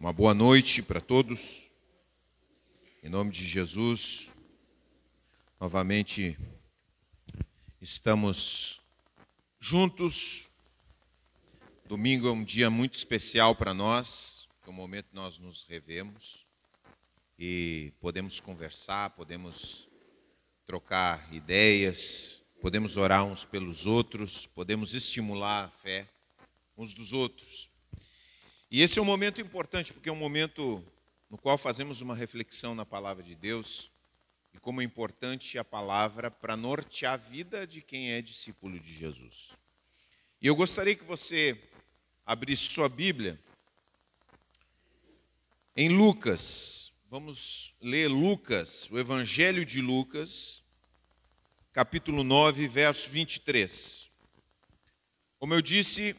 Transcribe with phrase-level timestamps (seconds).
[0.00, 1.68] Uma boa noite para todos.
[3.02, 4.32] Em nome de Jesus,
[5.60, 6.38] novamente
[7.82, 8.80] estamos
[9.58, 10.48] juntos.
[11.84, 16.46] Domingo é um dia muito especial para nós, é o momento que nós nos revemos
[17.38, 19.86] e podemos conversar, podemos
[20.64, 26.08] trocar ideias, podemos orar uns pelos outros, podemos estimular a fé
[26.74, 27.69] uns dos outros.
[28.70, 30.84] E esse é um momento importante, porque é um momento
[31.28, 33.90] no qual fazemos uma reflexão na palavra de Deus
[34.54, 38.94] e como é importante a palavra para nortear a vida de quem é discípulo de
[38.94, 39.50] Jesus.
[40.40, 41.60] E eu gostaria que você
[42.24, 43.40] abrisse sua Bíblia
[45.76, 46.92] em Lucas.
[47.10, 50.62] Vamos ler Lucas, o Evangelho de Lucas,
[51.72, 54.08] capítulo 9, verso 23.
[55.40, 56.14] Como eu disse,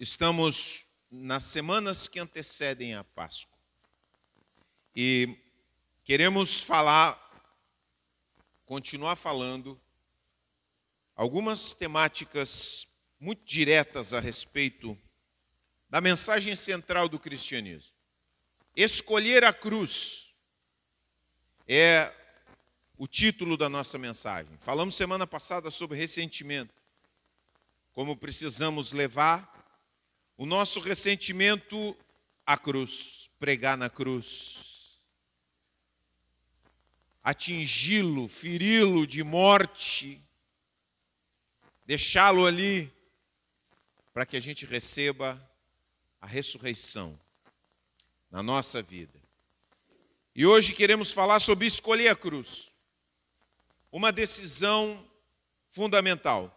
[0.00, 3.56] estamos nas semanas que antecedem a Páscoa.
[4.94, 5.36] E
[6.04, 7.20] queremos falar,
[8.64, 9.80] continuar falando,
[11.14, 14.98] algumas temáticas muito diretas a respeito
[15.88, 17.94] da mensagem central do cristianismo.
[18.74, 20.34] Escolher a cruz
[21.66, 22.12] é
[22.98, 24.56] o título da nossa mensagem.
[24.58, 26.74] Falamos semana passada sobre ressentimento,
[27.92, 29.55] como precisamos levar
[30.36, 31.96] o nosso ressentimento
[32.44, 35.00] à cruz, pregar na cruz,
[37.22, 40.22] atingi-lo, feri-lo de morte,
[41.84, 42.92] deixá-lo ali
[44.12, 45.40] para que a gente receba
[46.20, 47.18] a ressurreição
[48.30, 49.20] na nossa vida.
[50.34, 52.70] E hoje queremos falar sobre escolher a cruz.
[53.90, 55.02] Uma decisão
[55.68, 56.52] fundamental.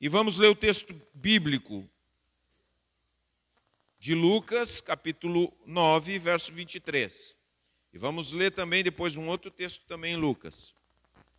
[0.00, 1.88] E vamos ler o texto bíblico
[4.04, 7.34] de Lucas, capítulo 9, verso 23.
[7.90, 10.74] E vamos ler também depois um outro texto também em Lucas.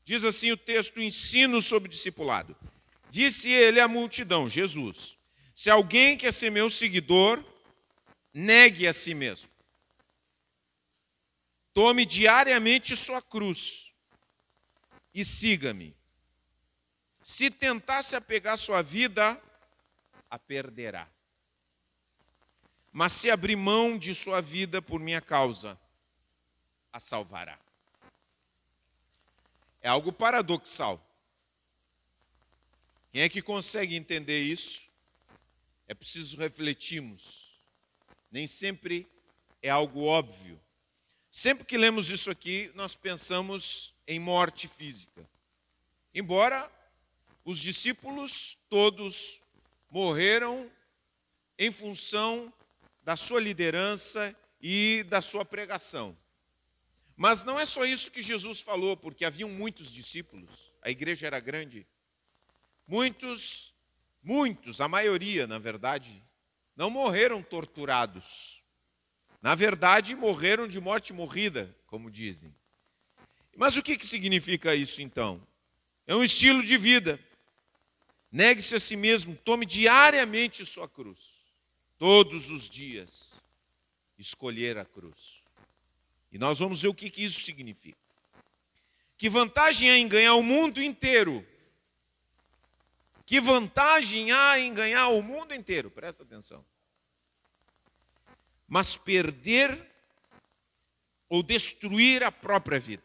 [0.04, 2.58] Diz assim o texto ensino sobre discipulado.
[3.12, 5.16] Disse ele à multidão, Jesus:
[5.54, 7.46] Se alguém quer ser meu seguidor,
[8.34, 9.52] negue a si mesmo.
[11.72, 13.94] Tome diariamente sua cruz
[15.14, 15.96] e siga-me.
[17.22, 19.40] Se tentasse apegar sua vida,
[20.32, 21.08] a perderá
[22.98, 25.78] mas se abrir mão de sua vida por minha causa,
[26.94, 27.60] a salvará.
[29.82, 31.06] É algo paradoxal.
[33.12, 34.84] Quem é que consegue entender isso?
[35.90, 37.60] É preciso refletirmos.
[38.32, 39.06] Nem sempre
[39.62, 40.58] é algo óbvio.
[41.30, 45.30] Sempre que lemos isso aqui, nós pensamos em morte física.
[46.14, 46.72] Embora
[47.44, 49.42] os discípulos todos
[49.92, 50.72] morreram
[51.60, 52.54] em função
[53.06, 56.18] da sua liderança e da sua pregação.
[57.16, 61.40] Mas não é só isso que Jesus falou, porque haviam muitos discípulos, a igreja era
[61.40, 61.86] grande.
[62.88, 63.76] Muitos,
[64.24, 66.22] muitos, a maioria, na verdade,
[66.76, 68.64] não morreram torturados.
[69.40, 72.54] Na verdade, morreram de morte morrida, como dizem.
[73.56, 75.40] Mas o que, que significa isso então?
[76.08, 77.20] É um estilo de vida.
[78.32, 81.35] Negue-se a si mesmo, tome diariamente sua cruz
[82.06, 83.34] todos os dias,
[84.16, 85.42] escolher a cruz.
[86.32, 87.98] E nós vamos ver o que, que isso significa.
[89.18, 91.44] Que vantagem há em ganhar o mundo inteiro?
[93.26, 95.90] Que vantagem há em ganhar o mundo inteiro?
[95.90, 96.64] Presta atenção.
[98.68, 99.92] Mas perder
[101.28, 103.02] ou destruir a própria vida.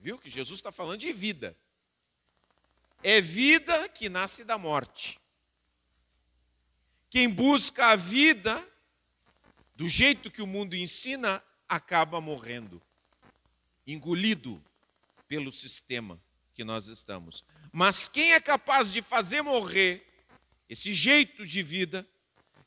[0.00, 1.58] Viu que Jesus está falando de vida.
[3.02, 5.23] É vida que nasce da morte.
[7.14, 8.68] Quem busca a vida
[9.76, 12.82] do jeito que o mundo ensina acaba morrendo,
[13.86, 14.60] engolido
[15.28, 16.20] pelo sistema
[16.54, 17.44] que nós estamos.
[17.70, 20.04] Mas quem é capaz de fazer morrer
[20.68, 22.04] esse jeito de vida,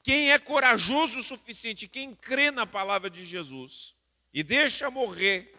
[0.01, 3.93] quem é corajoso o suficiente, quem crê na palavra de Jesus
[4.33, 5.53] e deixa morrer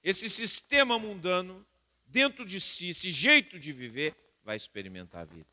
[0.00, 1.66] esse sistema mundano
[2.06, 4.14] dentro de si, esse jeito de viver,
[4.44, 5.50] vai experimentar a vida.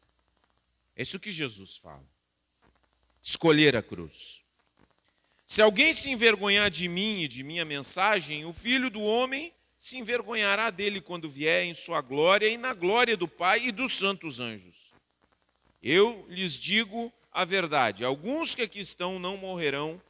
[0.95, 2.15] É isso que Jesus fala
[3.27, 4.41] escolher a cruz.
[5.45, 9.97] Se alguém se envergonhar de mim e de minha mensagem, o filho do homem se
[9.97, 14.39] envergonhará dele quando vier em sua glória e na glória do Pai e dos santos
[14.39, 14.93] anjos.
[15.83, 20.01] Eu lhes digo a verdade: alguns que aqui estão não morrerão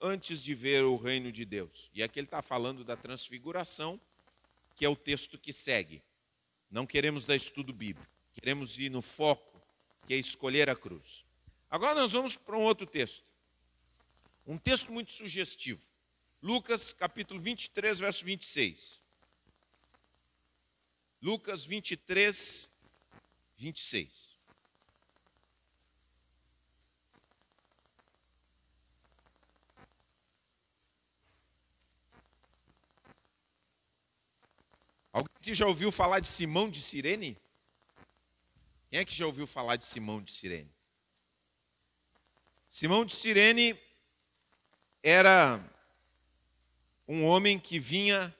[0.00, 1.90] antes de ver o reino de Deus.
[1.92, 4.00] E aqui ele está falando da transfiguração,
[4.76, 6.00] que é o texto que segue.
[6.70, 9.60] Não queremos dar estudo bíblico, queremos ir no foco,
[10.06, 11.28] que é escolher a cruz.
[11.70, 13.24] Agora nós vamos para um outro texto.
[14.44, 15.80] Um texto muito sugestivo.
[16.42, 19.00] Lucas capítulo 23, verso 26.
[21.22, 22.72] Lucas 23,
[23.56, 24.30] 26.
[35.12, 37.36] Alguém que já ouviu falar de Simão de Sirene?
[38.88, 40.79] Quem é que já ouviu falar de Simão de Sirene?
[42.72, 43.76] Simão de Sirene
[45.02, 45.60] era
[47.08, 48.32] um homem que vinha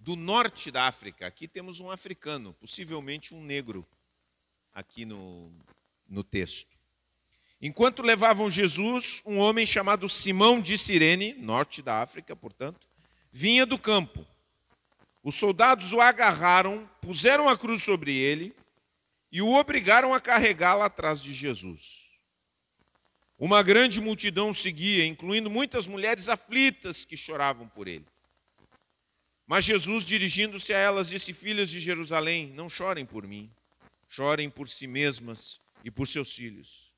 [0.00, 1.26] do norte da África.
[1.26, 3.86] Aqui temos um africano, possivelmente um negro,
[4.72, 5.52] aqui no,
[6.08, 6.74] no texto.
[7.60, 12.88] Enquanto levavam Jesus, um homem chamado Simão de Sirene, norte da África, portanto,
[13.30, 14.26] vinha do campo.
[15.22, 18.56] Os soldados o agarraram, puseram a cruz sobre ele
[19.30, 21.97] e o obrigaram a carregá-la atrás de Jesus.
[23.38, 28.04] Uma grande multidão seguia, incluindo muitas mulheres aflitas que choravam por ele.
[29.46, 33.48] Mas Jesus, dirigindo-se a elas, disse: Filhas de Jerusalém, não chorem por mim,
[34.08, 36.92] chorem por si mesmas e por seus filhos.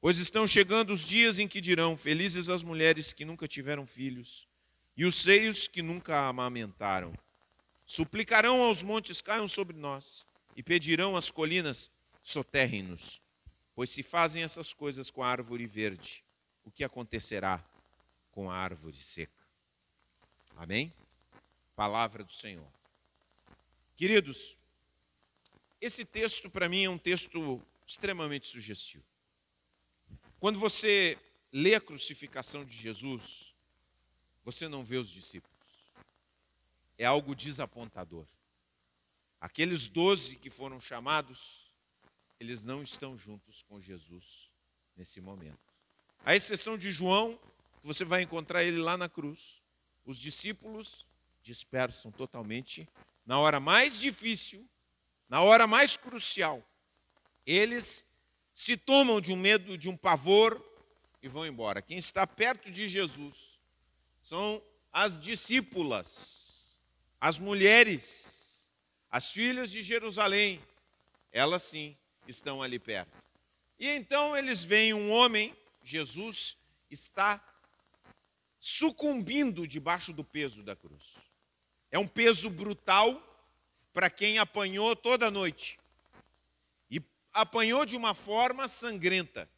[0.00, 4.46] Pois estão chegando os dias em que dirão: Felizes as mulheres que nunca tiveram filhos
[5.00, 7.14] e os seios que nunca amamentaram.
[7.86, 11.90] Suplicarão aos montes, caiam sobre nós, e pedirão às colinas,
[12.22, 13.20] soterrem-nos.
[13.80, 16.22] Pois se fazem essas coisas com a árvore verde,
[16.66, 17.64] o que acontecerá
[18.30, 19.42] com a árvore seca?
[20.54, 20.92] Amém?
[21.74, 22.70] Palavra do Senhor.
[23.96, 24.58] Queridos,
[25.80, 29.02] esse texto para mim é um texto extremamente sugestivo.
[30.38, 31.16] Quando você
[31.50, 33.54] lê a crucificação de Jesus,
[34.44, 35.56] você não vê os discípulos
[36.98, 38.26] é algo desapontador.
[39.40, 41.69] Aqueles doze que foram chamados,
[42.40, 44.50] eles não estão juntos com Jesus
[44.96, 45.60] nesse momento.
[46.24, 47.38] A exceção de João,
[47.82, 49.62] você vai encontrar ele lá na cruz.
[50.04, 51.06] Os discípulos
[51.42, 52.88] dispersam totalmente
[53.24, 54.66] na hora mais difícil,
[55.28, 56.66] na hora mais crucial.
[57.46, 58.04] Eles
[58.52, 60.60] se tomam de um medo, de um pavor
[61.22, 61.80] e vão embora.
[61.80, 63.60] Quem está perto de Jesus
[64.22, 66.40] são as discípulas
[67.20, 68.70] as mulheres,
[69.10, 70.60] as filhas de Jerusalém,
[71.30, 71.94] elas sim
[72.26, 73.16] estão ali perto.
[73.78, 76.56] E então eles veem um homem, Jesus
[76.90, 77.42] está
[78.58, 81.16] sucumbindo debaixo do peso da cruz.
[81.90, 83.20] É um peso brutal
[83.92, 85.78] para quem apanhou toda noite.
[86.90, 87.02] E
[87.32, 89.48] apanhou de uma forma sangrenta.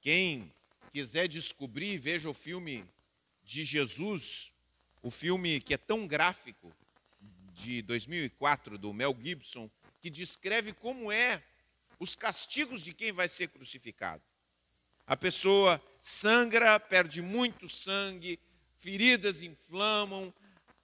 [0.00, 0.52] Quem
[0.92, 2.84] quiser descobrir, veja o filme
[3.44, 4.52] de Jesus
[5.06, 6.74] o filme que é tão gráfico,
[7.54, 9.70] de 2004, do Mel Gibson,
[10.00, 11.40] que descreve como é
[11.98, 14.22] os castigos de quem vai ser crucificado.
[15.06, 18.40] A pessoa sangra, perde muito sangue,
[18.76, 20.32] feridas inflamam,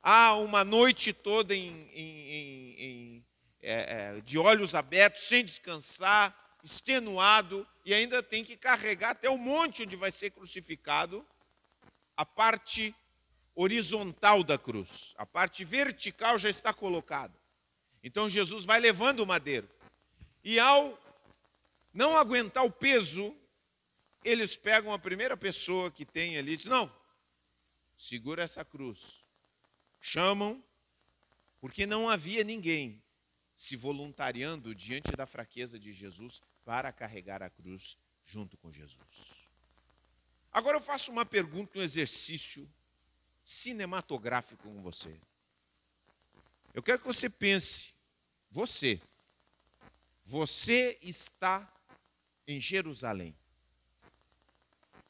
[0.02, 3.24] há uma noite toda em, em, em,
[3.60, 3.72] é,
[4.16, 9.82] é, de olhos abertos, sem descansar, extenuado, e ainda tem que carregar até o monte
[9.82, 11.26] onde vai ser crucificado
[12.16, 12.94] a parte
[13.54, 15.14] horizontal da cruz.
[15.16, 17.34] A parte vertical já está colocada.
[18.02, 19.68] Então Jesus vai levando o madeiro.
[20.44, 20.98] E ao
[21.92, 23.36] não aguentar o peso,
[24.24, 26.94] eles pegam a primeira pessoa que tem ali e dizem: Não,
[27.96, 29.24] segura essa cruz.
[30.00, 30.62] Chamam,
[31.60, 33.02] porque não havia ninguém
[33.54, 39.42] se voluntariando diante da fraqueza de Jesus para carregar a cruz junto com Jesus.
[40.50, 42.68] Agora eu faço uma pergunta, um exercício
[43.44, 45.16] cinematográfico com você.
[46.74, 47.94] Eu quero que você pense,
[48.50, 49.00] você,
[50.24, 51.70] você está
[52.46, 53.36] em Jerusalém.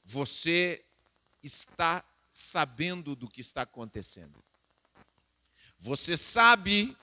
[0.04, 0.84] Você
[1.42, 4.42] está sabendo do que está acontecendo.
[5.78, 6.96] Você sabe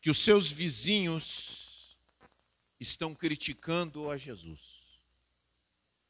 [0.00, 1.96] que os seus vizinhos
[2.78, 4.60] estão criticando a Jesus.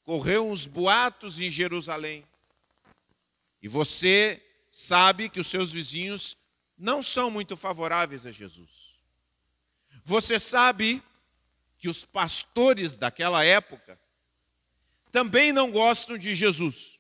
[0.03, 2.27] Correu uns boatos em Jerusalém
[3.63, 6.37] e você sabe que os seus vizinhos
[6.77, 8.99] não são muito favoráveis a Jesus.
[10.03, 11.03] Você sabe
[11.85, 14.01] que os pastores daquela época
[15.13, 16.99] também não gostam de Jesus.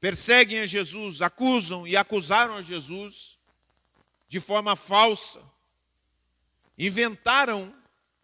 [0.00, 3.38] Perseguem a Jesus, acusam e acusaram a Jesus
[4.26, 5.40] de forma falsa.
[6.76, 7.72] Inventaram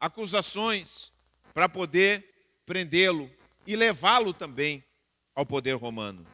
[0.01, 1.13] acusações
[1.55, 3.31] para poder prendê-lo
[3.65, 4.83] e levá-lo também
[5.33, 6.27] ao poder romano.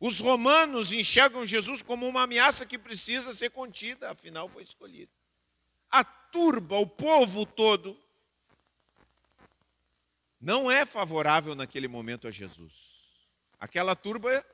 [0.00, 5.12] Os romanos enxergam Jesus como uma ameaça que precisa ser contida, afinal foi escolhido.
[5.88, 7.96] A turba, o povo todo,
[10.44, 13.02] não é favorável naquele momento a Jesus.
[13.58, 14.44] Aquela turba,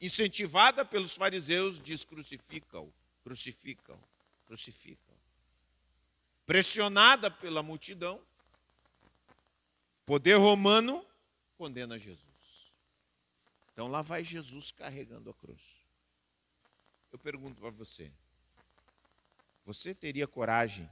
[0.00, 3.96] incentivada pelos fariseus, diz: crucificam, crucificam,
[4.44, 5.14] crucificam.
[6.44, 8.20] Pressionada pela multidão,
[10.04, 11.06] poder romano
[11.56, 12.72] condena Jesus.
[13.72, 15.62] Então lá vai Jesus carregando a cruz.
[17.12, 18.10] Eu pergunto para você:
[19.64, 20.90] você teria coragem?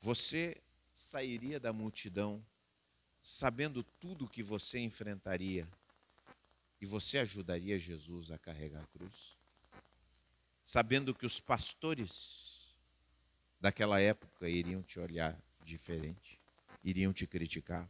[0.00, 0.60] Você
[0.98, 2.44] sairia da multidão
[3.22, 5.66] sabendo tudo que você enfrentaria
[6.80, 9.36] e você ajudaria Jesus a carregar a cruz?
[10.64, 12.74] Sabendo que os pastores
[13.60, 16.38] daquela época iriam te olhar diferente,
[16.82, 17.88] iriam te criticar,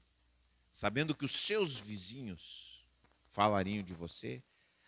[0.70, 2.84] sabendo que os seus vizinhos
[3.26, 4.42] falariam de você,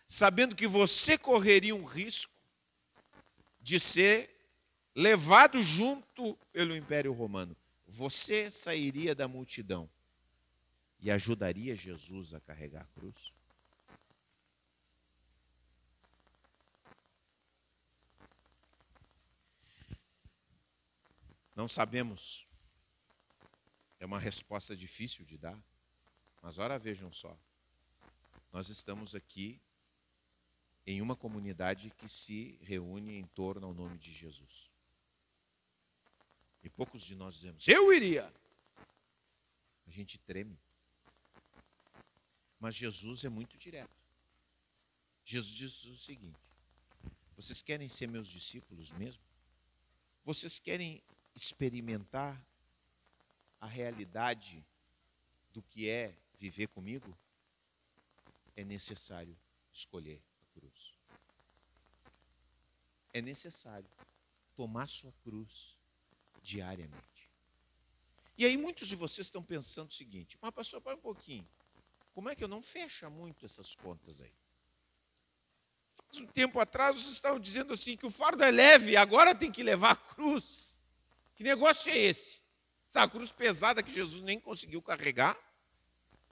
[0.07, 2.39] sabendo que você correria um risco
[3.59, 4.29] de ser
[4.95, 7.55] levado junto pelo Império Romano
[7.91, 9.89] você sairia da multidão
[10.97, 13.33] e ajudaria Jesus a carregar a cruz?
[21.53, 22.47] Não sabemos.
[23.99, 25.61] É uma resposta difícil de dar.
[26.41, 27.37] Mas ora vejam só.
[28.53, 29.61] Nós estamos aqui
[30.87, 34.70] em uma comunidade que se reúne em torno ao nome de Jesus.
[36.63, 38.31] E poucos de nós dizemos, eu iria.
[39.87, 40.57] A gente treme.
[42.59, 43.99] Mas Jesus é muito direto.
[45.25, 46.39] Jesus diz o seguinte:
[47.35, 49.21] vocês querem ser meus discípulos mesmo?
[50.23, 51.01] Vocês querem
[51.35, 52.39] experimentar
[53.59, 54.63] a realidade
[55.51, 57.17] do que é viver comigo?
[58.55, 59.35] É necessário
[59.73, 60.93] escolher a cruz.
[63.13, 63.89] É necessário
[64.55, 65.75] tomar sua cruz
[66.41, 67.29] diariamente.
[68.37, 71.47] E aí muitos de vocês estão pensando o seguinte: mas pastor, para um pouquinho.
[72.13, 74.33] Como é que eu não fecha muito essas contas aí?
[76.07, 79.51] Faz um tempo atrás vocês estavam dizendo assim que o fardo é leve, agora tem
[79.51, 80.77] que levar a cruz.
[81.35, 82.41] Que negócio é esse?
[82.87, 85.37] Essa cruz pesada que Jesus nem conseguiu carregar.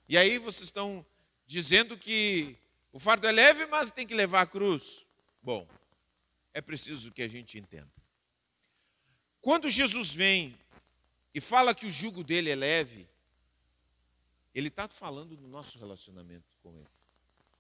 [0.08, 1.06] E aí vocês estão
[1.48, 2.58] dizendo que
[2.92, 5.06] o fardo é leve, mas tem que levar a cruz.
[5.42, 5.68] Bom,
[6.54, 7.99] é preciso que a gente entenda.
[9.42, 10.58] Quando Jesus vem
[11.34, 13.08] e fala que o jugo dele é leve,
[14.54, 16.88] ele está falando do nosso relacionamento com ele.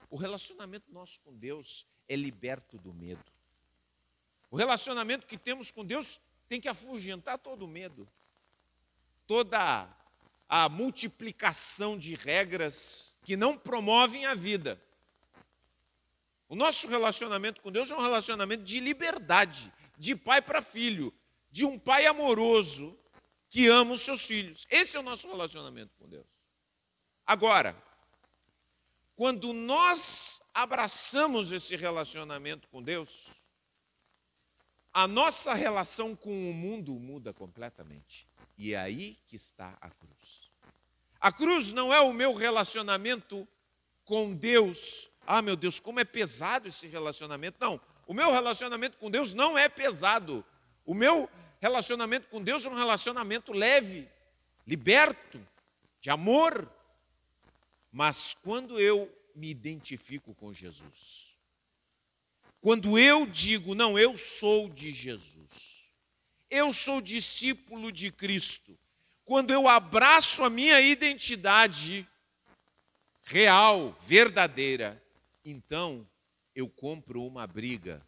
[0.09, 3.23] O relacionamento nosso com Deus é liberto do medo.
[4.51, 8.07] O relacionamento que temos com Deus tem que afugentar todo o medo,
[9.27, 9.87] toda
[10.49, 14.81] a multiplicação de regras que não promovem a vida.
[16.47, 21.13] O nosso relacionamento com Deus é um relacionamento de liberdade, de pai para filho,
[21.51, 22.97] de um pai amoroso
[23.49, 24.65] que ama os seus filhos.
[24.69, 26.27] Esse é o nosso relacionamento com Deus.
[27.25, 27.75] Agora,
[29.15, 33.27] quando nós abraçamos esse relacionamento com Deus,
[34.93, 38.27] a nossa relação com o mundo muda completamente.
[38.57, 40.49] E é aí que está a cruz.
[41.19, 43.47] A cruz não é o meu relacionamento
[44.05, 45.09] com Deus.
[45.25, 47.57] Ah, meu Deus, como é pesado esse relacionamento.
[47.59, 50.43] Não, o meu relacionamento com Deus não é pesado.
[50.85, 51.29] O meu
[51.59, 54.07] relacionamento com Deus é um relacionamento leve,
[54.65, 55.45] liberto,
[55.99, 56.69] de amor.
[57.91, 61.35] Mas quando eu me identifico com Jesus,
[62.61, 65.91] quando eu digo, não, eu sou de Jesus,
[66.49, 68.77] eu sou discípulo de Cristo,
[69.23, 72.07] quando eu abraço a minha identidade
[73.23, 75.01] real, verdadeira,
[75.45, 76.07] então
[76.55, 78.05] eu compro uma briga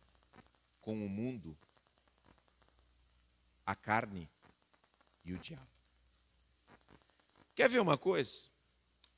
[0.82, 1.58] com o mundo
[3.66, 4.30] a carne
[5.24, 5.68] e o diabo.
[7.56, 8.46] Quer ver uma coisa?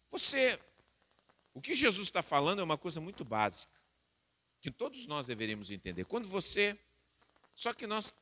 [0.10, 0.60] Você,
[1.54, 3.82] o que Jesus está falando é uma coisa muito básica,
[4.62, 6.06] que todos nós deveríamos entender.
[6.06, 6.78] Quando você,
[7.56, 8.14] só que nós,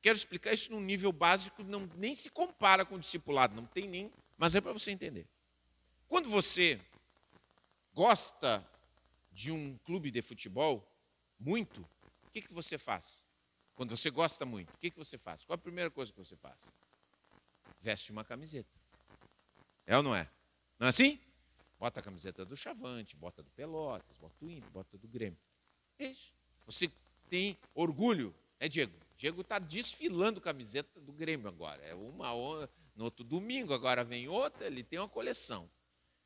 [0.00, 3.88] quero explicar isso num nível básico, não, nem se compara com o discipulado, não tem
[3.88, 5.26] nem, mas é para você entender.
[6.08, 6.80] Quando você
[7.94, 8.66] gosta
[9.32, 10.86] de um clube de futebol,
[11.38, 11.80] muito,
[12.24, 13.22] o que, que você faz?
[13.74, 15.44] Quando você gosta muito, o que, que você faz?
[15.44, 16.56] Qual a primeira coisa que você faz?
[17.80, 18.68] Veste uma camiseta.
[19.86, 20.28] É ou não é?
[20.78, 21.18] Não é assim?
[21.78, 25.38] Bota a camiseta do Chavante, bota do Pelotas, bota do Inter, bota do Grêmio.
[25.98, 26.32] É isso.
[26.66, 26.90] Você
[27.28, 28.94] tem orgulho, é Diego?
[29.16, 31.82] Diego está desfilando camiseta do Grêmio agora.
[31.82, 35.70] É uma no outro domingo, agora vem outra, ele tem uma coleção.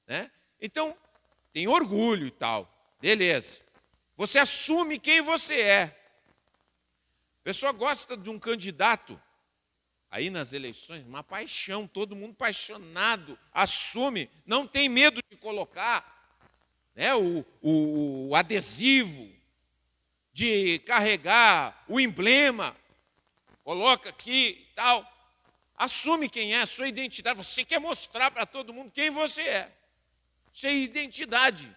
[0.07, 0.31] Né?
[0.61, 0.97] Então,
[1.53, 2.69] tem orgulho e tal.
[3.01, 3.61] Beleza.
[4.17, 6.04] Você assume quem você é.
[7.45, 9.21] Pessoa gosta de um candidato
[10.11, 16.41] aí nas eleições, uma paixão, todo mundo apaixonado, assume, não tem medo de colocar
[16.95, 19.31] né, o, o, o adesivo,
[20.33, 22.75] de carregar o emblema,
[23.63, 25.07] coloca aqui e tal.
[25.77, 27.37] Assume quem é, a sua identidade.
[27.37, 29.73] Você quer mostrar para todo mundo quem você é.
[30.51, 31.77] Isso é identidade.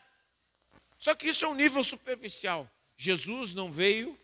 [0.98, 2.70] Só que isso é um nível superficial.
[2.96, 4.18] Jesus não veio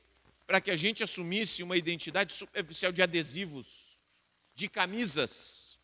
[0.54, 3.98] para que a gente assumisse uma identidade superficial de adesivos,
[4.54, 5.80] de camisas,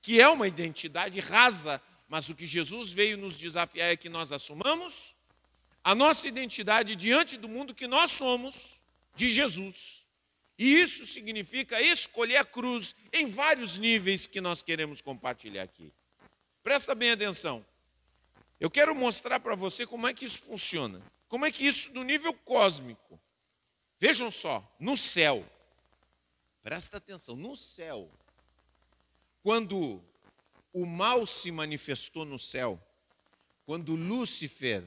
[0.00, 4.30] que é uma identidade rasa, mas o que Jesus veio nos desafiar é que nós
[4.30, 5.16] assumamos
[5.82, 8.80] a nossa identidade diante do mundo que nós somos
[9.16, 10.06] de Jesus.
[10.56, 15.92] E isso significa escolher a cruz em vários níveis que nós queremos compartilhar aqui.
[16.62, 17.66] Presta bem atenção.
[18.60, 21.02] Eu quero mostrar para você como é que isso funciona.
[21.26, 23.18] Como é que isso, no nível cósmico.
[23.98, 25.44] Vejam só, no céu.
[26.62, 28.10] Presta atenção, no céu.
[29.42, 30.02] Quando
[30.72, 32.80] o mal se manifestou no céu,
[33.66, 34.84] quando Lúcifer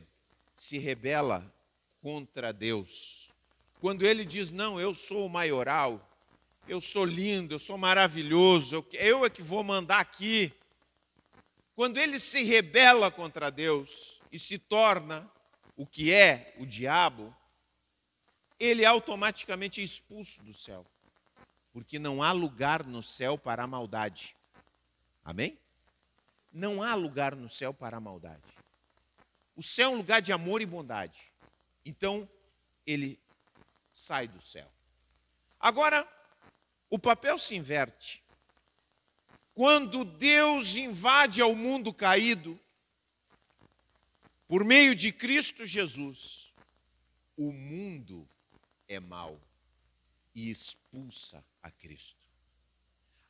[0.56, 1.54] se rebela
[2.02, 3.32] contra Deus,
[3.80, 6.08] quando ele diz: Não, eu sou o maioral,
[6.68, 10.52] eu sou lindo, eu sou maravilhoso, eu é que vou mandar aqui.
[11.76, 15.32] Quando ele se rebela contra Deus e se torna
[15.76, 17.34] o que é o diabo,
[18.60, 20.86] ele automaticamente é expulso do céu,
[21.72, 24.36] porque não há lugar no céu para a maldade.
[25.24, 25.58] Amém?
[26.52, 28.44] Não há lugar no céu para a maldade.
[29.56, 31.32] O céu é um lugar de amor e bondade.
[31.86, 32.28] Então,
[32.86, 33.20] ele
[33.92, 34.72] sai do céu.
[35.60, 36.08] Agora,
[36.90, 38.24] o papel se inverte.
[39.54, 42.60] Quando Deus invade ao mundo caído,
[44.48, 46.54] por meio de Cristo Jesus,
[47.36, 48.28] o mundo
[48.88, 49.40] é mau
[50.34, 52.28] e expulsa a Cristo.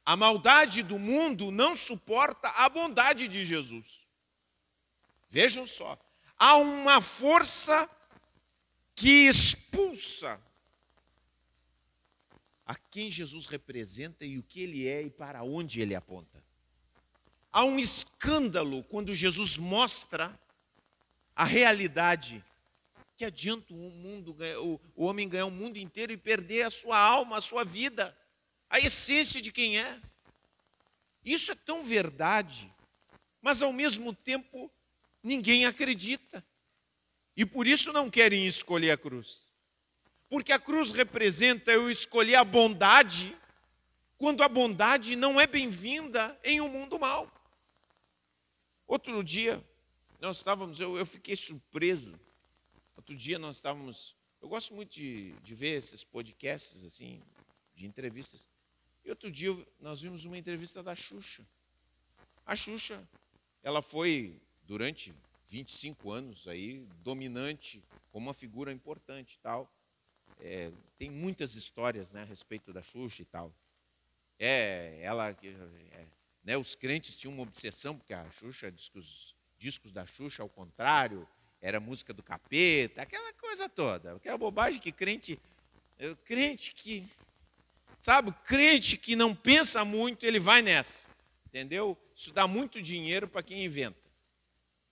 [0.05, 4.01] A maldade do mundo não suporta a bondade de Jesus.
[5.29, 5.99] Vejam só,
[6.37, 7.89] há uma força
[8.95, 10.41] que expulsa
[12.65, 16.43] a quem Jesus representa e o que ele é e para onde ele aponta.
[17.51, 20.37] Há um escândalo quando Jesus mostra
[21.35, 22.43] a realidade.
[23.17, 24.37] Que adianta o, mundo,
[24.95, 28.15] o, homem ganhar o mundo inteiro e perder a sua alma, a sua vida,
[28.69, 29.99] a essência de quem é.
[31.25, 32.71] Isso é tão verdade,
[33.41, 34.71] mas ao mesmo tempo
[35.23, 36.45] ninguém acredita.
[37.35, 39.47] E por isso não querem escolher a cruz.
[40.29, 43.35] Porque a cruz representa eu escolher a bondade,
[44.15, 47.31] quando a bondade não é bem-vinda em um mundo mau.
[48.85, 49.63] Outro dia,
[50.19, 52.26] nós estávamos, eu, eu fiquei surpreso.
[53.07, 57.21] Outro dia nós estávamos, eu gosto muito de, de ver esses podcasts assim,
[57.73, 58.49] de entrevistas.
[59.05, 61.41] E outro dia nós vimos uma entrevista da Xuxa.
[62.45, 63.07] A Xuxa,
[63.63, 65.15] ela foi durante
[65.45, 69.71] 25 anos aí dominante como uma figura importante e tal.
[70.41, 73.53] É, tem muitas histórias né, a respeito da Xuxa e tal.
[74.37, 76.05] É, ela, é,
[76.43, 81.25] né, os crentes tinham uma obsessão, porque a Xuxa, discos, discos da Xuxa, ao contrário,
[81.61, 84.15] era música do capeta, aquela coisa toda.
[84.15, 85.39] Aquela bobagem que crente,
[85.99, 87.07] é, crente que,
[87.97, 91.07] sabe, crente que não pensa muito, ele vai nessa.
[91.47, 91.97] Entendeu?
[92.15, 94.07] Isso dá muito dinheiro para quem inventa.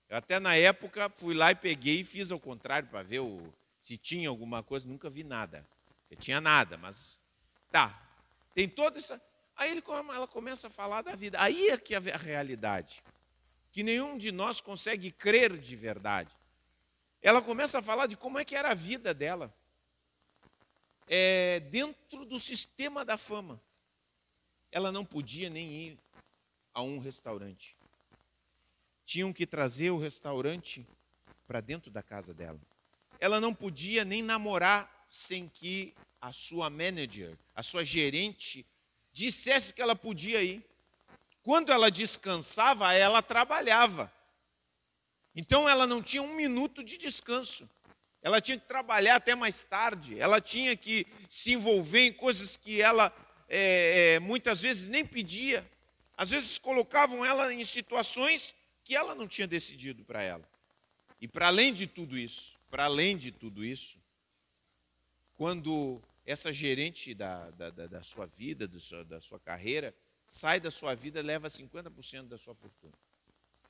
[0.09, 3.53] Eu até na época fui lá e peguei e fiz ao contrário para ver o,
[3.79, 5.67] se tinha alguma coisa, nunca vi nada.
[6.09, 7.17] Eu tinha nada, mas
[7.71, 8.01] tá.
[8.53, 9.21] Tem toda essa.
[9.55, 11.37] Aí ele, ela começa a falar da vida.
[11.39, 13.03] Aí é que é a realidade.
[13.71, 16.31] Que nenhum de nós consegue crer de verdade.
[17.25, 19.53] Ela começa a falar de como é que era a vida dela.
[21.07, 23.59] É, dentro do sistema da fama.
[24.71, 25.99] Ela não podia nem ir
[26.73, 27.75] a um restaurante.
[29.05, 30.87] Tinham que trazer o restaurante
[31.45, 32.59] para dentro da casa dela
[33.19, 38.65] ela não podia nem namorar sem que a sua manager, a sua gerente,
[39.13, 40.63] dissesse que ela podia ir.
[41.43, 44.11] Quando ela descansava, ela trabalhava.
[45.35, 47.69] Então ela não tinha um minuto de descanso.
[48.21, 50.19] Ela tinha que trabalhar até mais tarde.
[50.19, 53.13] Ela tinha que se envolver em coisas que ela
[53.47, 55.69] é, é, muitas vezes nem pedia.
[56.17, 60.47] Às vezes colocavam ela em situações que ela não tinha decidido para ela.
[61.19, 63.97] E para além de tudo isso, para além de tudo isso,
[65.35, 69.93] quando essa gerente da, da, da sua vida, da sua carreira,
[70.27, 72.93] sai da sua vida leva 50% da sua fortuna.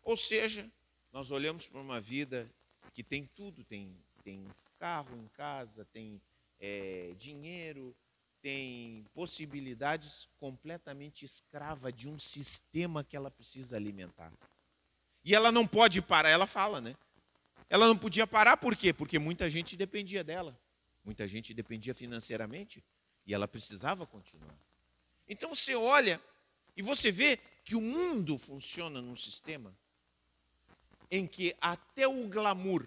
[0.03, 0.69] Ou seja,
[1.15, 2.45] nós olhamos para uma vida
[2.93, 4.45] que tem tudo, tem, tem
[4.77, 6.21] carro em casa, tem
[6.59, 7.95] é, dinheiro,
[8.41, 14.29] tem possibilidades completamente escrava de um sistema que ela precisa alimentar.
[15.23, 16.93] E ela não pode parar, ela fala, né?
[17.69, 18.91] Ela não podia parar por quê?
[18.91, 20.53] Porque muita gente dependia dela.
[21.01, 22.83] Muita gente dependia financeiramente
[23.25, 24.59] e ela precisava continuar.
[25.29, 26.21] Então você olha
[26.75, 29.73] e você vê que o mundo funciona num sistema
[31.09, 32.85] em que até o glamour,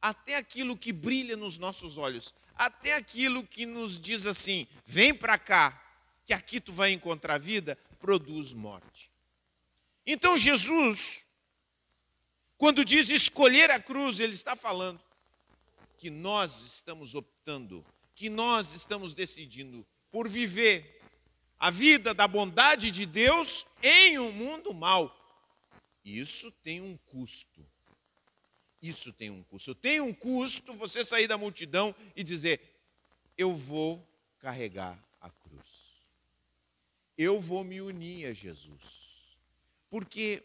[0.00, 5.38] até aquilo que brilha nos nossos olhos, até aquilo que nos diz assim: vem para
[5.38, 5.80] cá,
[6.24, 9.10] que aqui tu vai encontrar vida, produz morte.
[10.06, 11.24] Então Jesus,
[12.58, 15.00] quando diz escolher a cruz, ele está falando
[15.98, 21.00] que nós estamos optando, que nós estamos decidindo por viver
[21.58, 25.16] a vida da bondade de Deus em um mundo mau.
[26.04, 27.64] Isso tem um custo.
[28.80, 29.74] Isso tem um custo.
[29.74, 32.60] Tem um custo você sair da multidão e dizer:
[33.38, 34.06] Eu vou
[34.38, 36.02] carregar a cruz.
[37.16, 39.36] Eu vou me unir a Jesus.
[39.88, 40.42] Porque,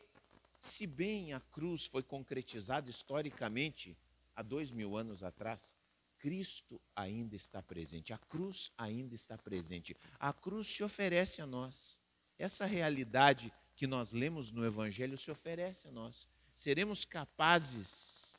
[0.60, 3.98] se bem a cruz foi concretizada historicamente
[4.36, 5.74] há dois mil anos atrás,
[6.20, 9.96] Cristo ainda está presente, a cruz ainda está presente.
[10.20, 11.98] A cruz se oferece a nós.
[12.38, 16.28] Essa realidade que nós lemos no Evangelho se oferece a nós.
[16.52, 18.36] Seremos capazes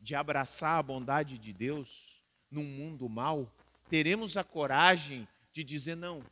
[0.00, 3.54] de abraçar a bondade de Deus num mundo mau?
[3.90, 6.24] Teremos a coragem de dizer: não,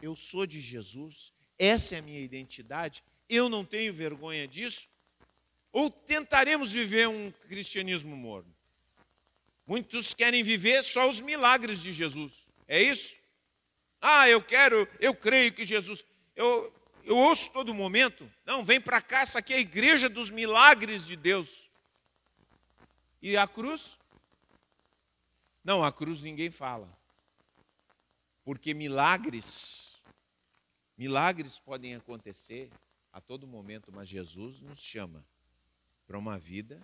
[0.00, 4.88] eu sou de Jesus, essa é a minha identidade, eu não tenho vergonha disso?
[5.70, 8.52] Ou tentaremos viver um cristianismo morno?
[9.66, 12.48] Muitos querem viver só os milagres de Jesus.
[12.66, 13.14] É isso?
[14.00, 16.04] Ah, eu quero, eu creio que Jesus.
[16.34, 16.72] Eu,
[17.04, 18.30] eu ouço todo momento.
[18.44, 21.68] Não, vem para cá, essa aqui é a igreja dos milagres de Deus.
[23.22, 23.98] E a cruz?
[25.62, 26.88] Não, a cruz ninguém fala.
[28.44, 30.00] Porque milagres,
[30.96, 32.70] milagres podem acontecer
[33.12, 35.24] a todo momento, mas Jesus nos chama
[36.06, 36.80] para uma vida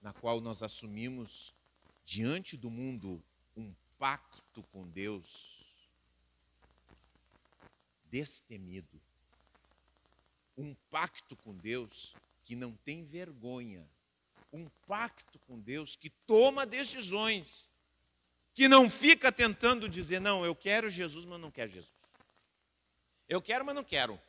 [0.00, 1.54] na qual nós assumimos
[2.04, 3.22] diante do mundo
[3.56, 5.64] um pacto com Deus
[8.10, 9.00] destemido.
[10.60, 13.88] Um pacto com Deus que não tem vergonha.
[14.52, 17.64] Um pacto com Deus que toma decisões.
[18.52, 21.92] Que não fica tentando dizer, não, eu quero Jesus, mas não quero Jesus.
[23.28, 24.20] Eu quero, mas não quero.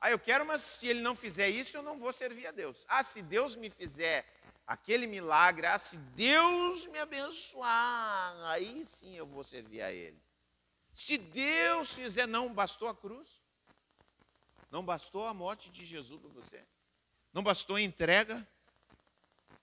[0.00, 2.86] Ah, eu quero, mas se ele não fizer isso, eu não vou servir a Deus.
[2.88, 4.26] Ah, se Deus me fizer
[4.66, 10.18] aquele milagre, ah, se Deus me abençoar, aí sim eu vou servir a Ele.
[10.92, 13.39] Se Deus fizer, não bastou a cruz?
[14.70, 16.64] Não bastou a morte de Jesus para você?
[17.32, 18.46] Não bastou a entrega?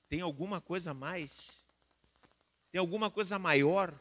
[0.10, 1.66] Tem alguma coisa mais?
[2.72, 3.98] Tem alguma coisa maior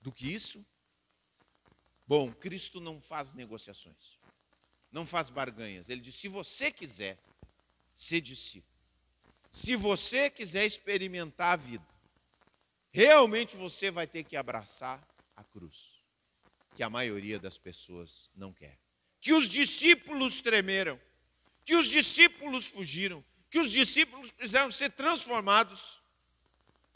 [0.00, 0.64] do que isso?
[2.06, 4.18] Bom, Cristo não faz negociações,
[4.90, 5.88] não faz barganhas.
[5.88, 7.18] Ele diz: se você quiser
[7.94, 8.72] ser discípulo,
[9.50, 11.86] se você quiser experimentar a vida,
[12.90, 15.06] realmente você vai ter que abraçar
[15.36, 16.02] a cruz,
[16.74, 18.81] que a maioria das pessoas não quer.
[19.22, 21.00] Que os discípulos tremeram,
[21.64, 26.02] que os discípulos fugiram, que os discípulos precisaram ser transformados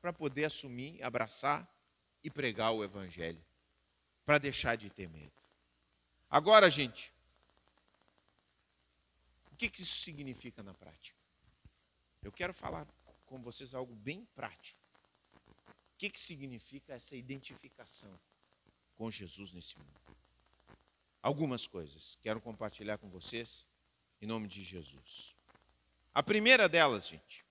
[0.00, 1.66] para poder assumir, abraçar
[2.24, 3.42] e pregar o evangelho,
[4.24, 5.40] para deixar de ter medo.
[6.28, 7.12] Agora, gente,
[9.52, 11.16] o que isso significa na prática?
[12.22, 12.86] Eu quero falar
[13.24, 14.80] com vocês algo bem prático.
[15.68, 18.18] O que, que significa essa identificação
[18.96, 20.05] com Jesus nesse mundo?
[21.22, 23.66] Algumas coisas quero compartilhar com vocês
[24.20, 25.34] em nome de Jesus.
[26.14, 27.44] A primeira delas, gente,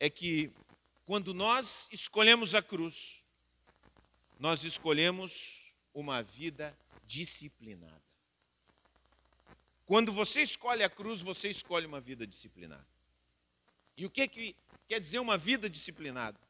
[0.00, 0.52] é que
[1.04, 3.22] quando nós escolhemos a cruz,
[4.38, 6.76] nós escolhemos uma vida
[7.06, 8.02] disciplinada.
[9.86, 12.86] Quando você escolhe a cruz, você escolhe uma vida disciplinada.
[13.96, 14.56] E o que, que
[14.88, 16.40] quer dizer uma vida disciplinada?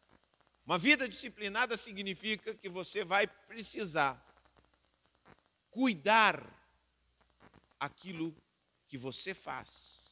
[0.65, 4.25] Uma vida disciplinada significa que você vai precisar
[5.75, 6.41] cuidar
[7.81, 8.33] aquilo
[8.87, 10.09] que você faz,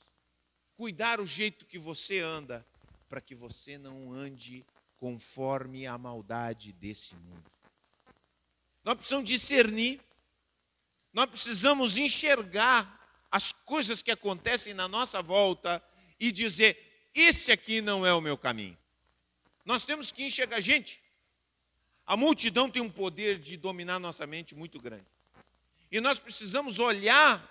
[0.76, 2.66] cuidar o jeito que você anda,
[3.08, 7.48] para que você não ande conforme a maldade desse mundo.
[8.82, 10.00] Nós precisamos discernir,
[11.12, 15.80] nós precisamos enxergar as coisas que acontecem na nossa volta
[16.18, 18.76] e dizer: esse aqui não é o meu caminho.
[19.64, 21.00] Nós temos que enxergar, gente,
[22.04, 25.11] a multidão tem um poder de dominar nossa mente muito grande.
[25.92, 27.48] E nós precisamos olhar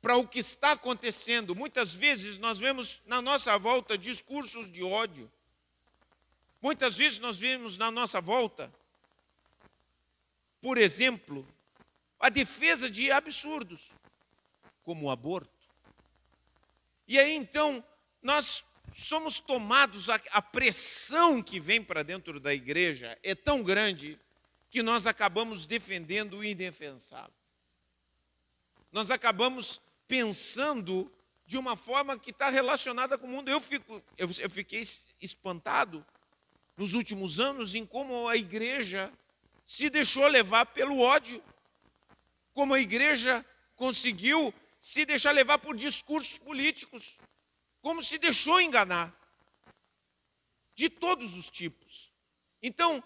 [0.00, 1.56] para o que está acontecendo.
[1.56, 5.28] Muitas vezes nós vemos na nossa volta discursos de ódio.
[6.62, 8.72] Muitas vezes nós vemos na nossa volta
[10.60, 11.46] por exemplo,
[12.18, 13.90] a defesa de absurdos,
[14.82, 15.50] como o aborto.
[17.06, 17.84] E aí então,
[18.22, 24.18] nós somos tomados, a, pressão que vem para dentro da igreja é tão grande
[24.70, 27.37] que nós acabamos defendendo o indefensável.
[28.90, 31.10] Nós acabamos pensando
[31.46, 33.50] de uma forma que está relacionada com o mundo.
[33.50, 34.82] Eu, fico, eu, eu fiquei
[35.20, 36.04] espantado
[36.76, 39.12] nos últimos anos em como a igreja
[39.64, 41.42] se deixou levar pelo ódio,
[42.54, 43.44] como a igreja
[43.76, 47.18] conseguiu se deixar levar por discursos políticos,
[47.80, 49.14] como se deixou enganar,
[50.74, 52.10] de todos os tipos.
[52.62, 53.02] Então,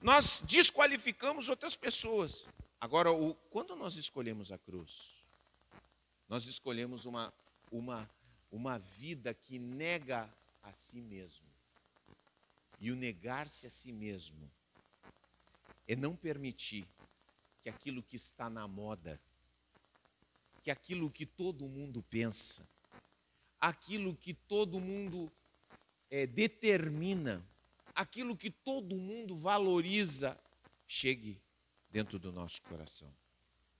[0.00, 2.46] nós desqualificamos outras pessoas.
[2.82, 5.12] Agora, o, quando nós escolhemos a cruz,
[6.28, 7.32] nós escolhemos uma,
[7.70, 8.10] uma,
[8.50, 10.28] uma vida que nega
[10.60, 11.46] a si mesmo.
[12.80, 14.50] E o negar-se a si mesmo
[15.86, 16.84] é não permitir
[17.60, 19.20] que aquilo que está na moda,
[20.60, 22.66] que aquilo que todo mundo pensa,
[23.60, 25.30] aquilo que todo mundo
[26.10, 27.46] é, determina,
[27.94, 30.36] aquilo que todo mundo valoriza,
[30.84, 31.40] chegue
[31.92, 33.12] dentro do nosso coração.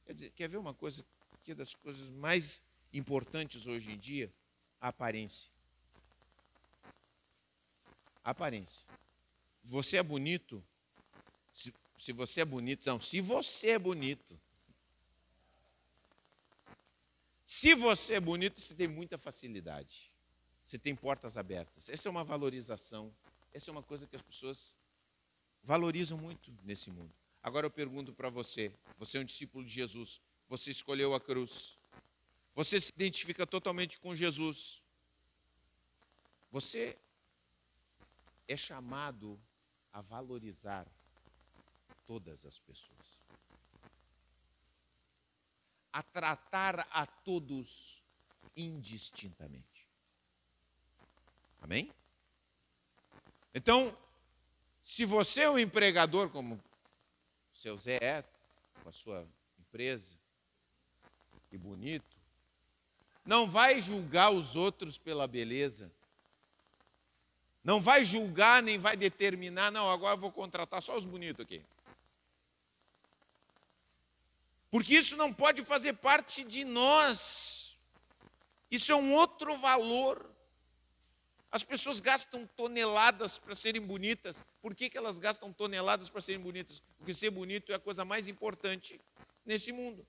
[0.05, 1.05] Quer dizer, quer ver uma coisa
[1.43, 4.31] que é das coisas mais importantes hoje em dia?
[4.81, 5.51] A aparência.
[8.23, 8.85] A aparência.
[9.65, 10.63] Você é bonito?
[11.53, 14.39] Se, se você é bonito, não, se você é bonito.
[17.45, 20.11] Se você é bonito, você tem muita facilidade.
[20.65, 21.89] Você tem portas abertas.
[21.89, 23.13] Essa é uma valorização.
[23.53, 24.75] Essa é uma coisa que as pessoas
[25.63, 27.22] valorizam muito nesse mundo.
[27.43, 31.77] Agora eu pergunto para você: você é um discípulo de Jesus, você escolheu a cruz,
[32.55, 34.81] você se identifica totalmente com Jesus,
[36.51, 36.99] você
[38.47, 39.41] é chamado
[39.93, 40.87] a valorizar
[42.07, 43.21] todas as pessoas,
[45.93, 48.03] a tratar a todos
[48.57, 49.89] indistintamente.
[51.61, 51.91] Amém?
[53.55, 53.97] Então,
[54.83, 56.63] se você é um empregador, como
[57.63, 58.25] seu Zé
[58.83, 59.25] com a sua
[59.61, 60.19] empresa,
[61.53, 62.17] e bonito,
[63.25, 65.89] não vai julgar os outros pela beleza,
[67.63, 71.63] não vai julgar nem vai determinar, não, agora eu vou contratar só os bonitos aqui.
[74.69, 77.79] Porque isso não pode fazer parte de nós.
[78.71, 80.32] Isso é um outro valor.
[81.53, 84.43] As pessoas gastam toneladas para serem bonitas.
[84.63, 86.83] Por que, que elas gastam toneladas para serem bonitas?
[86.97, 88.99] Porque ser bonito é a coisa mais importante
[89.45, 90.07] nesse mundo.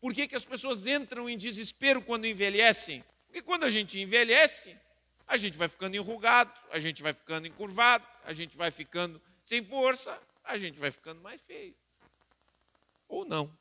[0.00, 3.04] Por que, que as pessoas entram em desespero quando envelhecem?
[3.26, 4.74] Porque quando a gente envelhece,
[5.26, 9.62] a gente vai ficando enrugado, a gente vai ficando encurvado, a gente vai ficando sem
[9.62, 11.74] força, a gente vai ficando mais feio.
[13.06, 13.54] Ou não.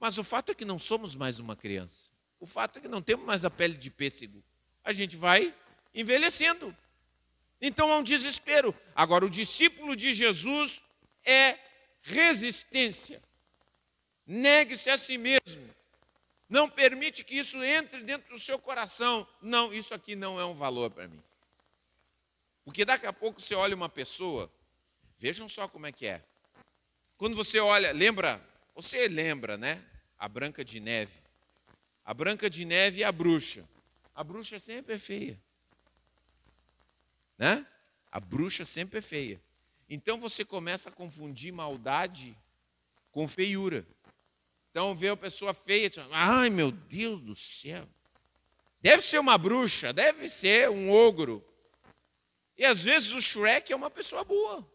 [0.00, 2.10] Mas o fato é que não somos mais uma criança.
[2.40, 4.42] O fato é que não temos mais a pele de pêssego.
[4.82, 5.54] A gente vai
[5.94, 6.76] envelhecendo.
[7.60, 8.74] Então há um desespero.
[8.94, 10.82] Agora, o discípulo de Jesus
[11.24, 11.58] é
[12.00, 13.22] resistência.
[14.26, 15.68] Negue-se a si mesmo.
[16.48, 19.26] Não permite que isso entre dentro do seu coração.
[19.40, 21.22] Não, isso aqui não é um valor para mim.
[22.64, 24.50] Porque daqui a pouco você olha uma pessoa,
[25.18, 26.22] vejam só como é que é.
[27.16, 28.42] Quando você olha, lembra,
[28.74, 29.82] você lembra, né?
[30.18, 31.20] A Branca de Neve.
[32.04, 33.68] A Branca de Neve e a bruxa.
[34.14, 35.38] A bruxa sempre é feia
[37.40, 37.66] né?
[38.12, 39.40] A bruxa sempre é feia.
[39.88, 42.36] Então você começa a confundir maldade
[43.10, 43.86] com feiura.
[44.70, 47.88] Então vê a pessoa feia, diz, ai meu Deus do céu.
[48.82, 51.42] Deve ser uma bruxa, deve ser um ogro.
[52.58, 54.70] E às vezes o Shrek é uma pessoa boa.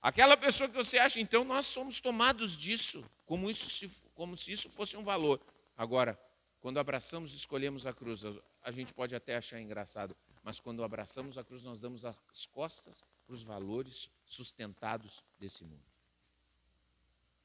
[0.00, 4.70] Aquela pessoa que você acha, então nós somos tomados disso, como, isso, como se isso
[4.70, 5.38] fosse um valor.
[5.76, 6.18] Agora,
[6.64, 8.22] quando abraçamos e escolhemos a cruz,
[8.62, 13.04] a gente pode até achar engraçado, mas quando abraçamos a cruz, nós damos as costas
[13.26, 15.84] para os valores sustentados desse mundo.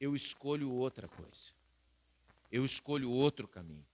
[0.00, 1.50] Eu escolho outra coisa.
[2.50, 3.84] Eu escolho outro caminho.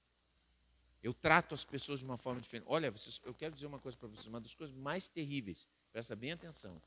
[1.02, 2.66] Eu trato as pessoas de uma forma diferente.
[2.68, 6.14] Olha, vocês, eu quero dizer uma coisa para vocês, uma das coisas mais terríveis, presta
[6.14, 6.80] bem atenção.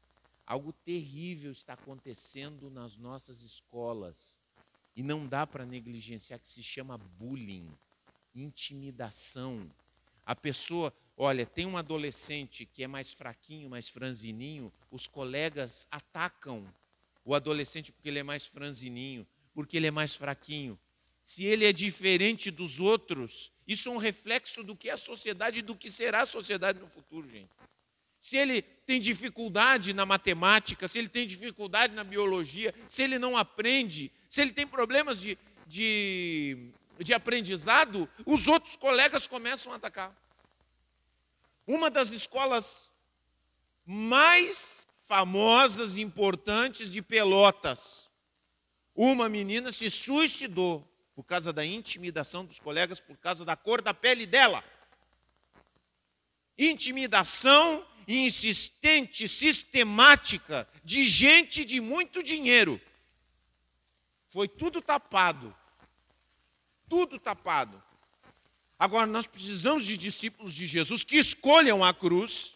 [0.45, 4.39] Algo terrível está acontecendo nas nossas escolas
[4.95, 7.78] e não dá para negligenciar, que se chama bullying
[8.36, 9.70] intimidação.
[10.26, 16.65] A pessoa, olha, tem um adolescente que é mais fraquinho, mais franzininho, os colegas atacam
[17.26, 20.80] o adolescente porque ele é mais franzininho, porque ele é mais fraquinho.
[21.24, 25.60] Se ele é diferente dos outros, isso é um reflexo do que é a sociedade
[25.60, 27.50] e do que será a sociedade no futuro, gente.
[28.20, 33.38] se ele tem dificuldade na matemática, se ele tem dificuldade na biologia, se ele não
[33.38, 35.38] aprende, se ele tem problemas de,
[35.68, 40.16] de, de aprendizado, os outros colegas começam a atacar.
[41.66, 42.90] Uma das escolas
[43.86, 48.10] mais famosas e importantes de Pelotas,
[48.94, 53.94] uma menina se suicidou por causa da intimidação dos colegas, por causa da cor da
[53.94, 54.64] pele dela.
[56.58, 62.82] Intimidação insistente, sistemática, de gente de muito dinheiro.
[64.28, 65.56] Foi tudo tapado.
[66.89, 67.82] Tudo tapado.
[68.78, 72.54] Agora, nós precisamos de discípulos de Jesus que escolham a cruz,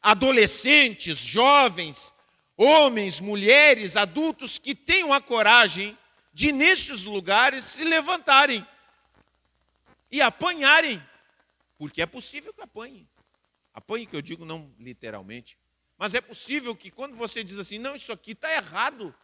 [0.00, 2.12] adolescentes, jovens,
[2.56, 5.96] homens, mulheres, adultos que tenham a coragem
[6.32, 8.66] de, nesses lugares, se levantarem
[10.10, 11.02] e apanharem,
[11.76, 13.08] porque é possível que apanhem.
[13.74, 15.58] Apanhe que eu digo não literalmente.
[15.98, 19.14] Mas é possível que quando você diz assim, não, isso aqui está errado.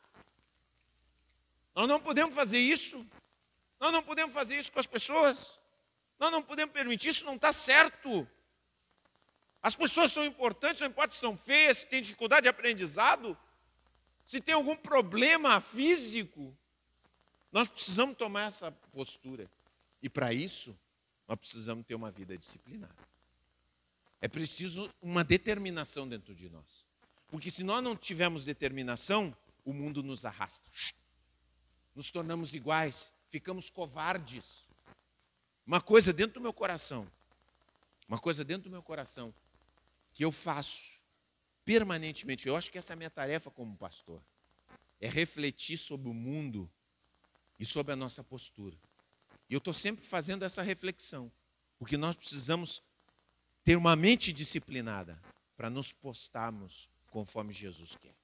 [1.74, 3.06] Nós não podemos fazer isso.
[3.82, 5.58] Nós não podemos fazer isso com as pessoas.
[6.16, 8.28] Nós não podemos permitir, isso não está certo.
[9.60, 13.36] As pessoas são importantes, não importa se são feias, se têm dificuldade de aprendizado,
[14.24, 16.56] se tem algum problema físico.
[17.50, 19.50] Nós precisamos tomar essa postura.
[20.00, 20.78] E para isso,
[21.26, 22.94] nós precisamos ter uma vida disciplinada.
[24.20, 26.86] É preciso uma determinação dentro de nós.
[27.26, 30.68] Porque se nós não tivermos determinação, o mundo nos arrasta.
[31.96, 34.68] Nos tornamos iguais, ficamos covardes.
[35.66, 37.10] Uma coisa dentro do meu coração,
[38.06, 39.34] uma coisa dentro do meu coração,
[40.12, 40.92] que eu faço
[41.64, 44.22] permanentemente, eu acho que essa é a minha tarefa como pastor,
[45.00, 46.70] é refletir sobre o mundo
[47.58, 48.76] e sobre a nossa postura.
[49.48, 51.32] E eu estou sempre fazendo essa reflexão,
[51.78, 52.82] porque nós precisamos
[53.64, 55.18] ter uma mente disciplinada
[55.56, 58.14] para nos postarmos conforme Jesus quer.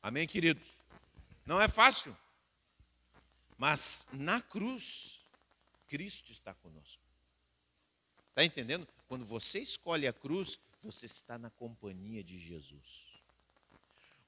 [0.00, 0.76] Amém, queridos?
[1.44, 2.16] Não é fácil,
[3.58, 5.20] mas na cruz,
[5.88, 7.02] Cristo está conosco.
[8.30, 8.86] Está entendendo?
[9.08, 13.08] Quando você escolhe a cruz, você está na companhia de Jesus.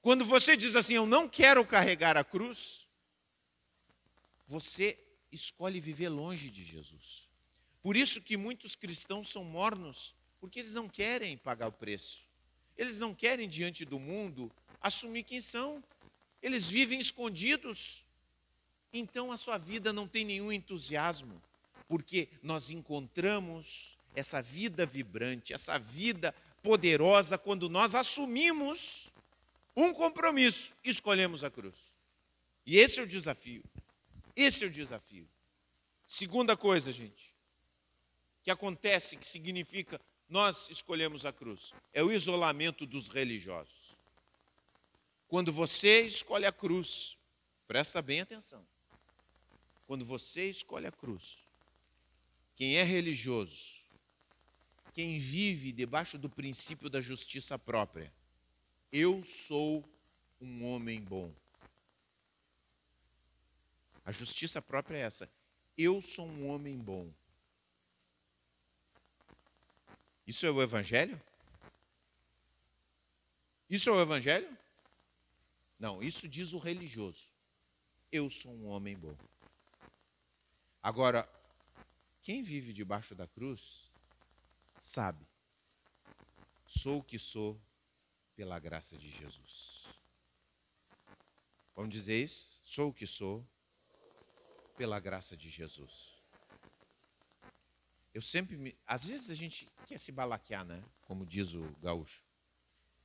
[0.02, 2.86] Quando você diz assim, eu não quero carregar a cruz,
[4.46, 4.98] você
[5.30, 7.28] escolhe viver longe de Jesus.
[7.82, 12.20] Por isso que muitos cristãos são mornos porque eles não querem pagar o preço.
[12.76, 15.84] Eles não querem, diante do mundo, assumir quem são.
[16.42, 18.04] Eles vivem escondidos.
[18.92, 21.40] Então a sua vida não tem nenhum entusiasmo,
[21.88, 29.10] porque nós encontramos essa vida vibrante, essa vida poderosa quando nós assumimos
[29.76, 31.74] um compromisso escolhemos a cruz.
[32.66, 33.62] E esse é o desafio.
[34.36, 35.28] Esse é o desafio.
[36.06, 37.34] Segunda coisa, gente,
[38.42, 41.72] que acontece, que significa nós escolhemos a cruz.
[41.92, 43.96] É o isolamento dos religiosos.
[45.26, 47.16] Quando você escolhe a cruz,
[47.66, 48.64] presta bem atenção.
[49.90, 51.42] Quando você escolhe a cruz,
[52.54, 53.80] quem é religioso,
[54.94, 58.12] quem vive debaixo do princípio da justiça própria,
[58.92, 59.84] eu sou
[60.40, 61.34] um homem bom.
[64.04, 65.28] A justiça própria é essa.
[65.76, 67.12] Eu sou um homem bom.
[70.24, 71.20] Isso é o Evangelho?
[73.68, 74.56] Isso é o Evangelho?
[75.80, 77.32] Não, isso diz o religioso.
[78.12, 79.16] Eu sou um homem bom.
[80.82, 81.28] Agora,
[82.22, 83.90] quem vive debaixo da cruz
[84.78, 85.26] sabe,
[86.66, 87.60] sou o que sou
[88.34, 89.84] pela graça de Jesus.
[91.74, 92.60] Vamos dizer isso?
[92.62, 93.46] Sou o que sou
[94.76, 96.14] pela graça de Jesus.
[98.12, 98.76] Eu sempre me.
[98.86, 100.82] Às vezes a gente quer se balaquear, né?
[101.02, 102.24] Como diz o gaúcho.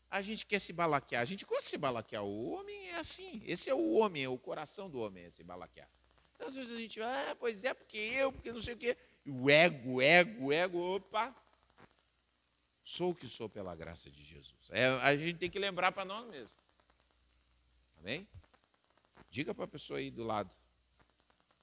[0.10, 1.22] A gente quer se balaquear.
[1.22, 2.24] A gente gosta de se balaquear.
[2.24, 3.42] O homem é assim.
[3.46, 5.90] Esse é o homem, é o coração do homem, é se balaquear.
[6.36, 8.98] Então, às vezes a gente, ah, pois é, porque eu, porque não sei o quê.
[9.26, 11.36] E o ego, ego, ego, opa.
[12.84, 14.70] Sou o que sou pela graça de Jesus.
[14.70, 16.52] É, a gente tem que lembrar para nós mesmos.
[18.00, 18.28] Amém?
[19.32, 20.54] Diga para a pessoa aí do lado.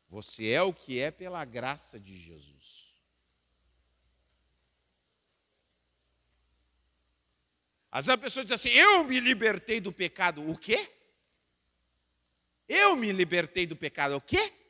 [0.09, 2.93] Você é o que é pela graça de Jesus.
[7.91, 10.51] Às vezes a pessoa diz assim: Eu me libertei do pecado.
[10.51, 10.91] O quê?
[12.67, 14.17] Eu me libertei do pecado.
[14.17, 14.62] O quê?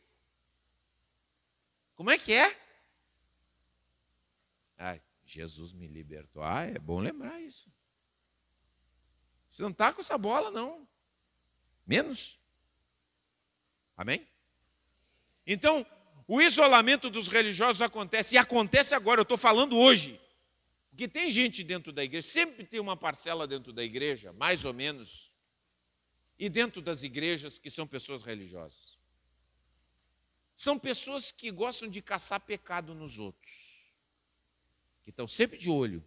[2.03, 2.61] Como é que é?
[5.25, 6.43] Jesus me libertou.
[6.43, 7.73] Ah, é bom lembrar isso.
[9.49, 10.85] Você não está com essa bola, não.
[11.87, 12.41] Menos.
[13.97, 14.27] Amém?
[15.47, 15.87] Então,
[16.27, 20.21] o isolamento dos religiosos acontece, e acontece agora, eu estou falando hoje.
[20.91, 24.75] Porque tem gente dentro da igreja, sempre tem uma parcela dentro da igreja, mais ou
[24.75, 25.31] menos,
[26.37, 28.91] e dentro das igrejas que são pessoas religiosas.
[30.55, 33.93] São pessoas que gostam de caçar pecado nos outros,
[35.03, 36.05] que estão sempre de olho.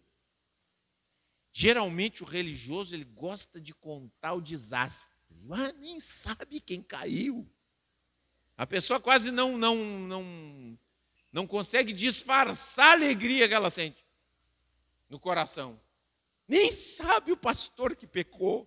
[1.52, 5.16] Geralmente o religioso ele gosta de contar o desastre.
[5.52, 7.50] Ah, nem sabe quem caiu.
[8.58, 10.80] A pessoa quase não não não
[11.32, 14.06] não consegue disfarçar a alegria que ela sente
[15.10, 15.80] no coração.
[16.48, 18.64] Nem sabe o pastor que pecou.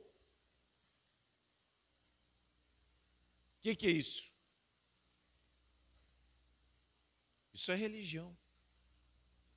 [3.56, 4.27] O que, que é isso?
[7.58, 8.38] Isso é religião.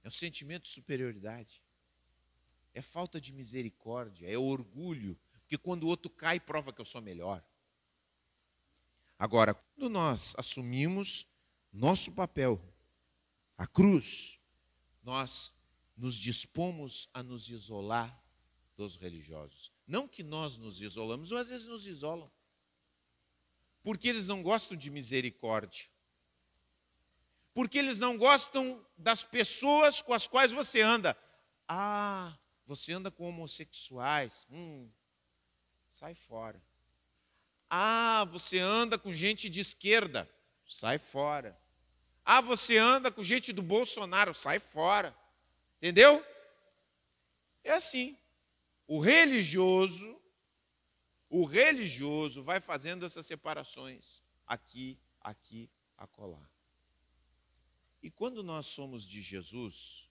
[0.04, 1.62] É um sentimento de superioridade.
[2.74, 6.99] É falta de misericórdia, é orgulho, porque quando o outro cai, prova que eu sou
[6.99, 7.45] melhor.
[9.20, 11.28] Agora, quando nós assumimos
[11.72, 12.60] nosso papel,
[13.56, 14.39] a cruz,
[15.04, 15.54] nós
[15.95, 18.20] nos dispomos a nos isolar
[18.76, 19.72] dos religiosos.
[19.86, 22.32] Não que nós nos isolamos, às vezes nos isolam.
[23.84, 25.91] Porque eles não gostam de misericórdia.
[27.54, 31.18] Porque eles não gostam das pessoas com as quais você anda.
[31.68, 34.45] Ah, você anda com homossexuais.
[34.49, 34.89] Hum,
[35.89, 36.62] sai fora.
[37.70, 40.30] Ah, você anda com gente de esquerda.
[40.68, 41.60] Sai fora.
[42.24, 44.34] Ah, você anda com gente do Bolsonaro.
[44.34, 45.16] Sai fora.
[45.78, 46.26] Entendeu?
[47.64, 48.18] É assim.
[48.88, 50.20] O religioso,
[51.30, 56.51] o religioso vai fazendo essas separações aqui, aqui, acolá.
[58.02, 60.10] E quando nós somos de Jesus,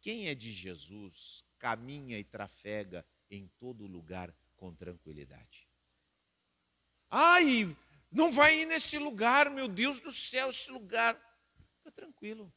[0.00, 5.68] quem é de Jesus caminha e trafega em todo lugar com tranquilidade.
[7.08, 7.76] Ai,
[8.10, 11.14] não vai ir nesse lugar, meu Deus do céu, esse lugar.
[11.76, 12.52] Fica tranquilo.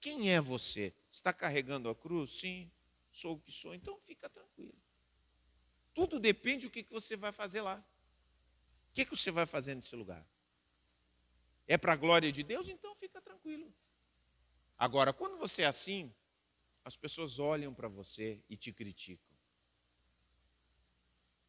[0.00, 0.94] Quem é você?
[1.10, 2.38] Está carregando a cruz?
[2.38, 2.70] Sim,
[3.10, 4.76] sou o que sou, então fica tranquilo.
[5.92, 7.84] Tudo depende do que você vai fazer lá.
[8.90, 10.26] O que você vai fazer nesse lugar?
[11.66, 12.68] É para a glória de Deus?
[12.68, 13.72] Então fica tranquilo.
[14.78, 16.14] Agora, quando você é assim,
[16.84, 19.36] as pessoas olham para você e te criticam.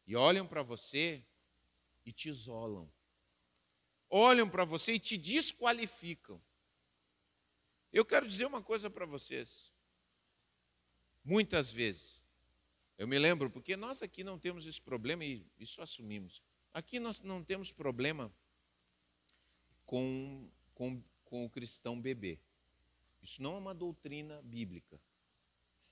[0.06, 1.24] E olham para você
[2.04, 2.90] e te isolam.
[4.10, 6.42] Olham para você e te desqualificam.
[7.92, 9.72] Eu quero dizer uma coisa para vocês.
[11.22, 12.24] Muitas vezes,
[12.96, 16.42] eu me lembro, porque nós aqui não temos esse problema e isso assumimos.
[16.72, 18.34] Aqui nós não temos problema
[19.88, 22.38] com, com, com o cristão bebê.
[23.22, 25.00] Isso não é uma doutrina bíblica.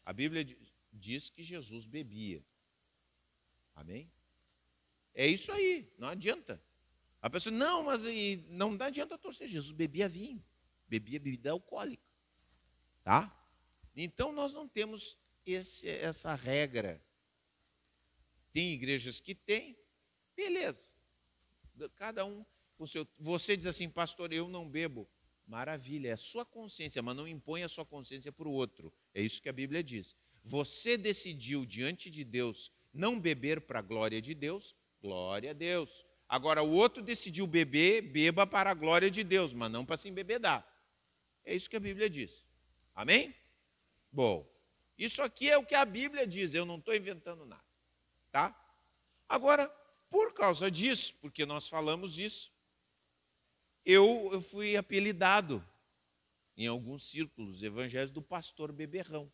[0.05, 0.47] A Bíblia
[0.93, 2.45] diz que Jesus bebia.
[3.75, 4.13] Amém?
[5.15, 6.63] É isso aí, não adianta.
[7.23, 8.03] A pessoa, não, mas
[8.51, 9.49] não adianta torcer.
[9.49, 10.45] Jesus bebia vinho
[10.87, 12.05] bebia bebida alcoólica.
[13.03, 13.33] Tá?
[13.95, 17.03] Então nós não temos esse, essa regra.
[18.53, 19.75] Tem igrejas que têm,
[20.35, 20.91] beleza.
[21.97, 22.45] Cada um
[22.85, 23.07] seu.
[23.21, 25.09] Você diz assim, pastor, eu não bebo.
[25.47, 28.93] Maravilha, é a sua consciência, mas não impõe a sua consciência para o outro.
[29.15, 30.17] É isso que a Bíblia diz.
[30.43, 36.05] Você decidiu diante de Deus não beber para a glória de Deus, glória a Deus.
[36.29, 40.09] Agora, o outro decidiu beber, beba para a glória de Deus, mas não para se
[40.09, 40.67] embebedar.
[41.45, 42.45] É isso que a Bíblia diz.
[42.93, 43.33] Amém?
[44.11, 44.51] Bom,
[44.99, 47.65] isso aqui é o que a Bíblia diz, eu não estou inventando nada.
[48.33, 48.59] Tá?
[49.29, 49.69] Agora,
[50.11, 52.51] por causa disso, porque nós falamos isso,
[53.87, 55.67] eu, eu fui apelidado
[56.57, 59.33] em alguns círculos evangélicos do pastor beberrão.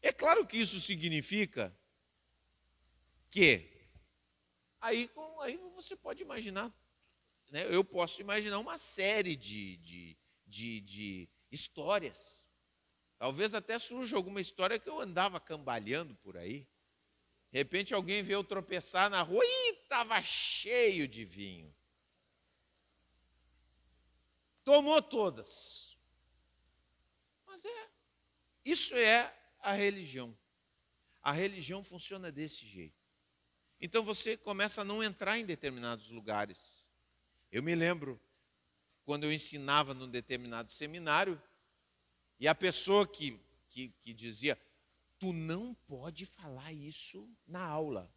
[0.00, 1.76] É claro que isso significa
[3.30, 3.72] que
[4.82, 5.08] Aí,
[5.42, 6.68] aí você pode imaginar,
[7.52, 7.64] né?
[7.72, 12.44] eu posso imaginar uma série de, de, de, de histórias.
[13.16, 16.66] Talvez até surja alguma história que eu andava cambalhando por aí.
[17.52, 21.72] De repente alguém veio tropeçar na rua e estava cheio de vinho.
[24.64, 25.94] Tomou todas.
[27.46, 27.88] Mas é,
[28.64, 30.36] isso é a religião.
[31.22, 32.96] A religião funciona desse jeito.
[33.78, 36.88] Então você começa a não entrar em determinados lugares.
[37.50, 38.18] Eu me lembro
[39.04, 41.40] quando eu ensinava num determinado seminário,
[42.40, 43.38] e a pessoa que,
[43.68, 44.58] que, que dizia:
[45.22, 48.12] Tu não pode falar isso na aula.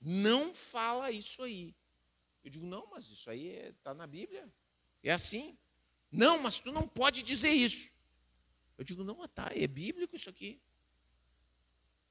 [0.00, 1.76] Não fala isso aí.
[2.42, 4.50] Eu digo: Não, mas isso aí está é, na Bíblia.
[5.02, 5.58] É assim.
[6.10, 7.92] Não, mas tu não pode dizer isso.
[8.78, 10.62] Eu digo: Não, tá, é bíblico isso aqui.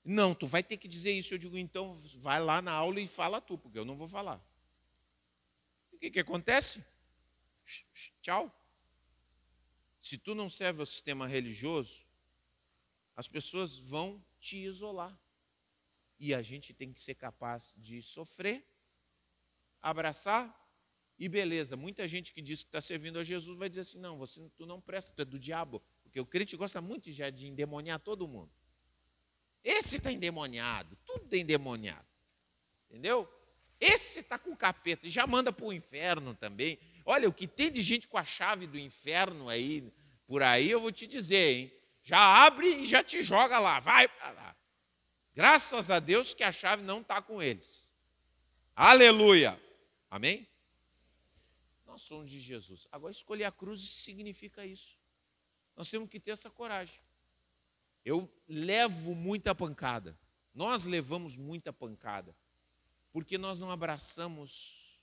[0.06, 1.34] Não, tu vai ter que dizer isso.
[1.34, 4.40] Eu digo, então vai lá na aula e fala tu, porque eu não vou falar.
[5.92, 6.86] o que, que acontece?
[8.22, 8.56] Tchau.
[10.00, 12.07] Se tu não serve ao sistema religioso,
[13.18, 15.20] as pessoas vão te isolar.
[16.20, 18.64] E a gente tem que ser capaz de sofrer,
[19.82, 20.56] abraçar
[21.18, 21.76] e beleza.
[21.76, 24.68] Muita gente que diz que está servindo a Jesus vai dizer assim: não, você, tu
[24.68, 25.82] não presta, tu é do diabo.
[26.04, 28.52] Porque o crente gosta muito já de endemoniar todo mundo.
[29.64, 32.08] Esse está endemoniado, tudo é endemoniado.
[32.88, 33.28] Entendeu?
[33.80, 36.80] Esse está com capeta e já manda para o inferno também.
[37.04, 39.92] Olha, o que tem de gente com a chave do inferno aí,
[40.26, 41.77] por aí, eu vou te dizer, hein?
[42.08, 44.56] Já abre e já te joga lá, vai para lá.
[45.36, 47.86] Graças a Deus que a chave não está com eles.
[48.74, 49.62] Aleluia.
[50.10, 50.48] Amém?
[51.86, 52.88] Nós somos de Jesus.
[52.94, 54.98] Agora, escolher a cruz significa isso.
[55.76, 57.02] Nós temos que ter essa coragem.
[58.06, 60.18] Eu levo muita pancada.
[60.54, 62.34] Nós levamos muita pancada.
[63.12, 64.98] Porque nós não abraçamos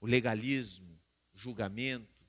[0.00, 0.96] o legalismo,
[1.34, 2.24] o julgamento,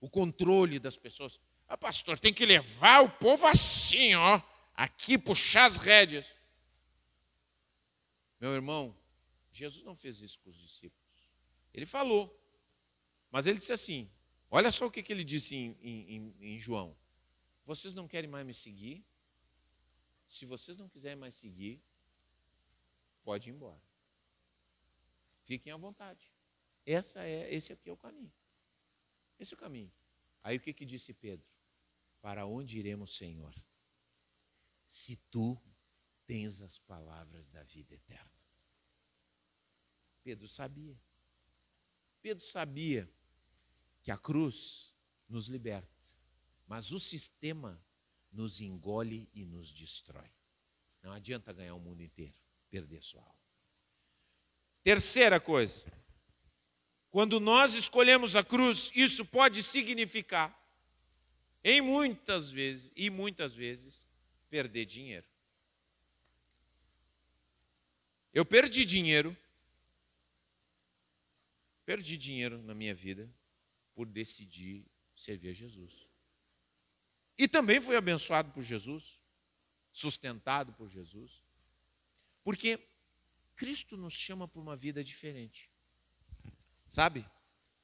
[0.00, 1.38] o controle das pessoas.
[1.74, 4.40] Ah, pastor, tem que levar o povo assim, ó
[4.76, 6.32] aqui puxar as rédeas.
[8.38, 8.96] Meu irmão,
[9.50, 11.04] Jesus não fez isso com os discípulos.
[11.72, 12.32] Ele falou,
[13.28, 14.08] mas ele disse assim:
[14.48, 16.96] olha só o que, que ele disse em, em, em João:
[17.66, 19.04] vocês não querem mais me seguir?
[20.28, 21.82] Se vocês não quiserem mais seguir,
[23.24, 23.82] pode ir embora.
[25.42, 26.32] Fiquem à vontade.
[26.86, 28.32] Essa é, esse aqui é o caminho.
[29.40, 29.92] Esse é o caminho.
[30.44, 31.53] Aí o que, que disse Pedro?
[32.24, 33.54] Para onde iremos, Senhor?
[34.94, 35.60] se tu
[36.24, 38.30] tens as palavras da vida eterna.
[40.22, 40.96] Pedro sabia.
[42.22, 43.12] Pedro sabia
[44.02, 44.94] que a cruz
[45.28, 45.92] nos liberta,
[46.64, 47.84] mas o sistema
[48.30, 50.30] nos engole e nos destrói.
[51.02, 52.38] Não adianta ganhar o mundo inteiro,
[52.70, 53.44] perder sua alma.
[54.82, 55.86] Terceira coisa,
[57.10, 60.56] quando nós escolhemos a cruz, isso pode significar,
[61.64, 64.06] em muitas vezes, e muitas vezes,
[64.50, 65.26] perder dinheiro.
[68.34, 69.34] Eu perdi dinheiro,
[71.86, 73.32] perdi dinheiro na minha vida
[73.94, 74.84] por decidir
[75.16, 76.06] servir a Jesus.
[77.38, 79.18] E também fui abençoado por Jesus,
[79.90, 81.42] sustentado por Jesus,
[82.42, 82.78] porque
[83.56, 85.70] Cristo nos chama para uma vida diferente.
[86.88, 87.24] Sabe?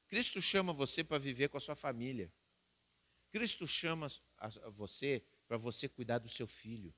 [0.07, 2.31] Cristo chama você para viver com a sua família.
[3.31, 4.07] Cristo chama
[4.73, 6.93] você para você cuidar do seu filho.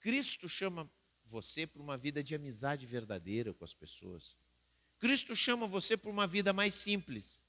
[0.00, 0.90] Cristo chama
[1.24, 4.36] você para uma vida de amizade verdadeira com as pessoas.
[4.98, 7.42] Cristo chama você para uma vida mais simples.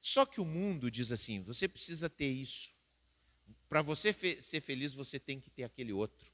[0.00, 2.74] Só que o mundo diz assim: você precisa ter isso.
[3.68, 6.30] Para você fe ser feliz, você tem que ter aquele outro.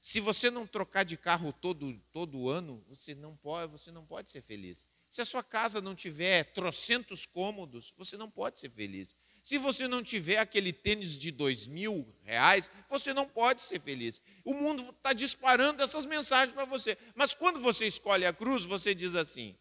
[0.00, 4.30] Se você não trocar de carro todo, todo ano, você não pode, você não pode
[4.30, 4.86] ser feliz.
[5.08, 9.16] Se a sua casa não tiver trocentos cômodos, você não pode ser feliz.
[9.44, 14.22] Se você não tiver aquele tênis de dois mil reais, você não pode ser feliz.
[14.42, 16.96] O mundo está disparando essas mensagens para você.
[17.14, 19.54] Mas quando você escolhe a cruz, você diz assim: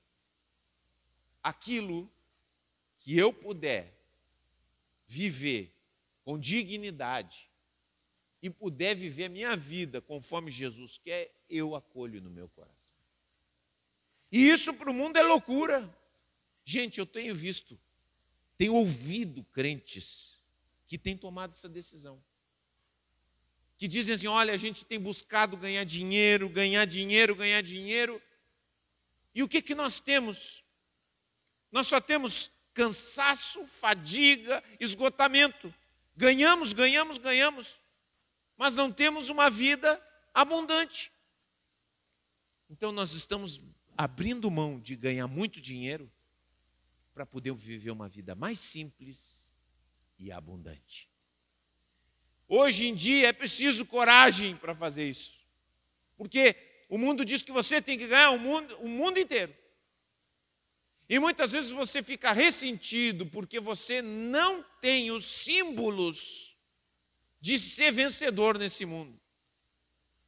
[1.43, 2.09] aquilo
[2.95, 3.93] que eu puder
[5.05, 5.75] viver
[6.23, 7.51] com dignidade
[8.41, 12.95] e puder viver a minha vida conforme Jesus quer, eu acolho no meu coração.
[14.31, 15.93] E isso para o mundo é loucura.
[16.63, 17.77] Gente, eu tenho visto
[18.57, 20.39] tenho ouvido crentes
[20.87, 22.23] que têm tomado essa decisão.
[23.77, 28.21] Que dizem assim: olha, a gente tem buscado ganhar dinheiro, ganhar dinheiro, ganhar dinheiro.
[29.33, 30.63] E o que, que nós temos?
[31.71, 35.73] Nós só temos cansaço, fadiga, esgotamento.
[36.15, 37.79] Ganhamos, ganhamos, ganhamos,
[38.55, 40.01] mas não temos uma vida
[40.33, 41.11] abundante.
[42.69, 43.61] Então nós estamos
[43.97, 46.11] abrindo mão de ganhar muito dinheiro
[47.13, 49.51] para poder viver uma vida mais simples
[50.17, 51.09] e abundante.
[52.47, 55.39] Hoje em dia é preciso coragem para fazer isso.
[56.15, 56.55] Porque
[56.89, 59.55] o mundo diz que você tem que ganhar o mundo, o mundo inteiro.
[61.09, 66.57] E muitas vezes você fica ressentido porque você não tem os símbolos
[67.39, 69.19] de ser vencedor nesse mundo.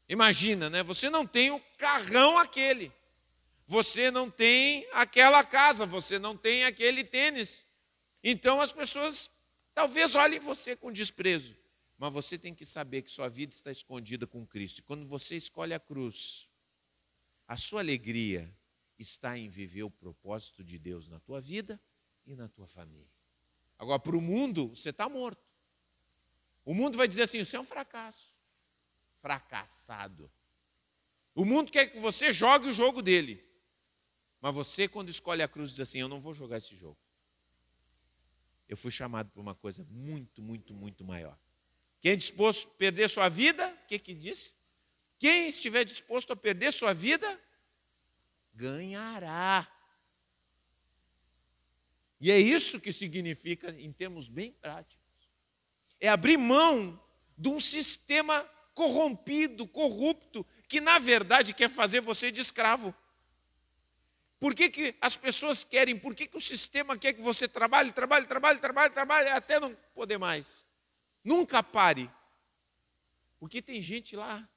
[0.07, 0.83] Imagina, né?
[0.83, 2.91] Você não tem o carrão aquele.
[3.67, 7.65] Você não tem aquela casa, você não tem aquele tênis.
[8.23, 9.29] Então as pessoas
[9.73, 11.57] talvez olhem você com desprezo,
[11.97, 14.79] mas você tem que saber que sua vida está escondida com Cristo.
[14.79, 16.47] E quando você escolhe a cruz,
[17.47, 18.53] a sua alegria
[18.97, 21.79] está em viver o propósito de Deus na tua vida
[22.25, 23.13] e na tua família.
[23.77, 25.43] Agora, para o mundo, você está morto.
[26.63, 28.33] O mundo vai dizer assim: você é um fracasso.
[29.21, 30.31] Fracassado.
[31.33, 33.43] O mundo quer que você jogue o jogo dele.
[34.45, 36.99] Mas você, quando escolhe a cruz, diz assim: Eu não vou jogar esse jogo.
[38.69, 41.35] Eu fui chamado por uma coisa muito, muito, muito maior.
[41.99, 44.53] Quem é disposto a perder sua vida, o que, que disse?
[45.17, 47.41] Quem estiver disposto a perder sua vida,
[48.53, 49.67] ganhará.
[52.21, 55.27] E é isso que significa em termos bem práticos.
[55.99, 57.03] É abrir mão
[57.35, 58.43] de um sistema
[58.75, 62.93] corrompido, corrupto, que na verdade quer fazer você de escravo.
[64.39, 65.97] Por que, que as pessoas querem?
[65.97, 69.73] Por que, que o sistema quer que você trabalhe, trabalhe, trabalhe, trabalhe, trabalhe, até não
[69.93, 70.65] poder mais?
[71.23, 72.11] Nunca pare.
[73.39, 74.47] Porque tem gente lá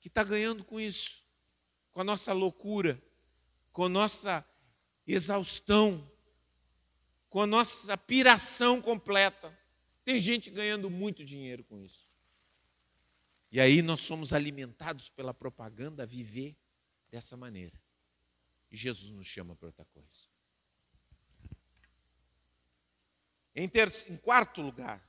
[0.00, 1.24] que está ganhando com isso,
[1.92, 3.02] com a nossa loucura,
[3.72, 4.44] com a nossa
[5.06, 6.10] exaustão,
[7.28, 9.56] com a nossa piração completa.
[10.04, 12.08] Tem gente ganhando muito dinheiro com isso.
[13.50, 16.56] E aí nós somos alimentados pela propaganda a viver
[17.10, 17.81] dessa maneira.
[18.72, 20.32] E Jesus nos chama para outra coisa.
[23.54, 23.70] Em,
[24.08, 25.06] em quarto lugar,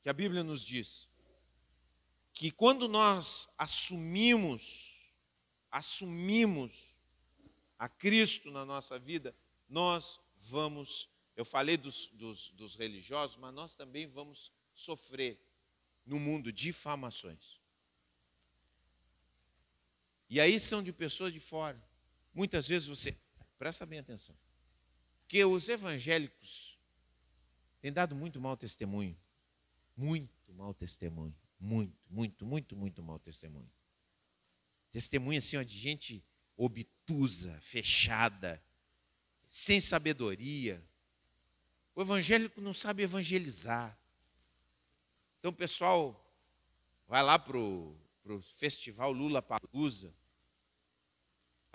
[0.00, 1.06] que a Bíblia nos diz
[2.32, 5.12] que quando nós assumimos,
[5.70, 6.96] assumimos
[7.78, 9.36] a Cristo na nossa vida,
[9.68, 15.38] nós vamos, eu falei dos, dos, dos religiosos, mas nós também vamos sofrer
[16.06, 17.60] no mundo difamações.
[20.30, 21.82] E aí são de pessoas de fora.
[22.36, 23.16] Muitas vezes você,
[23.58, 24.36] presta bem atenção,
[25.22, 26.78] porque os evangélicos
[27.80, 29.18] têm dado muito mau testemunho.
[29.96, 31.34] Muito mau testemunho.
[31.58, 33.72] Muito, muito, muito, muito mau testemunho.
[34.92, 36.22] Testemunho assim, ó, de gente
[36.58, 38.62] obtusa, fechada,
[39.48, 40.86] sem sabedoria.
[41.94, 43.98] O evangélico não sabe evangelizar.
[45.38, 46.22] Então pessoal
[47.08, 47.96] vai lá para o
[48.42, 50.14] festival Lula Palusa.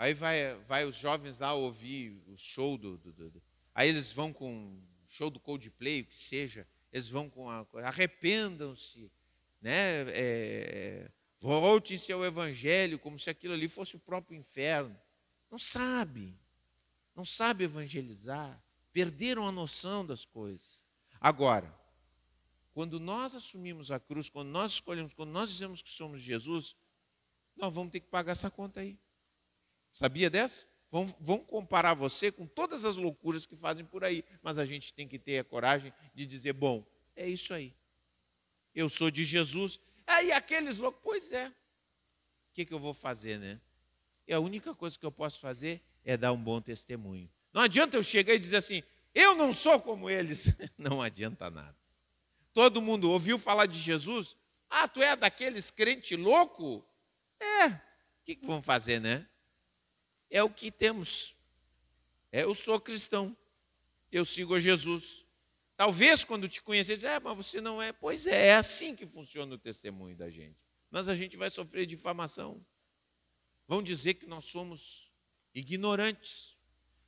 [0.01, 3.43] Aí vai, vai os jovens lá ouvir o show do, do, do
[3.73, 6.67] Aí eles vão com show do Coldplay, o que seja.
[6.91, 7.65] Eles vão com a.
[7.83, 9.11] Arrependam-se,
[9.61, 10.05] né?
[10.09, 14.99] É, Volte-se ao Evangelho, como se aquilo ali fosse o próprio inferno.
[15.49, 16.35] Não sabe
[17.15, 20.81] não sabe evangelizar, perderam a noção das coisas.
[21.19, 21.73] Agora,
[22.73, 26.75] quando nós assumimos a cruz, quando nós escolhemos, quando nós dizemos que somos Jesus,
[27.55, 28.97] nós vamos ter que pagar essa conta aí.
[29.91, 30.65] Sabia dessa?
[30.91, 34.93] Vão, vão comparar você com todas as loucuras que fazem por aí, mas a gente
[34.93, 36.85] tem que ter a coragem de dizer: bom,
[37.15, 37.73] é isso aí.
[38.75, 39.79] Eu sou de Jesus.
[40.05, 41.47] Aí aqueles loucos, pois é.
[41.47, 43.59] O que, que eu vou fazer, né?
[44.27, 47.29] E a única coisa que eu posso fazer é dar um bom testemunho.
[47.53, 48.83] Não adianta eu chegar e dizer assim,
[49.13, 50.53] eu não sou como eles.
[50.77, 51.75] Não adianta nada.
[52.53, 54.35] Todo mundo ouviu falar de Jesus?
[54.69, 56.85] Ah, tu é daqueles crente louco?
[57.39, 57.67] É.
[57.67, 57.79] O
[58.23, 59.27] que, que vão fazer, né?
[60.31, 61.35] É o que temos.
[62.31, 63.37] É, eu sou cristão.
[64.11, 65.23] Eu sigo a Jesus.
[65.75, 67.91] Talvez quando te conhecer, dizer, é, mas você não é.
[67.91, 70.57] Pois é, é assim que funciona o testemunho da gente.
[70.89, 72.65] Mas a gente vai sofrer difamação.
[73.67, 75.11] Vão dizer que nós somos
[75.53, 76.57] ignorantes,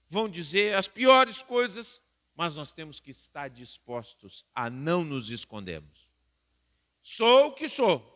[0.07, 2.01] vão dizer as piores coisas,
[2.35, 6.07] mas nós temos que estar dispostos a não nos escondermos.
[7.01, 8.09] Sou o que sou.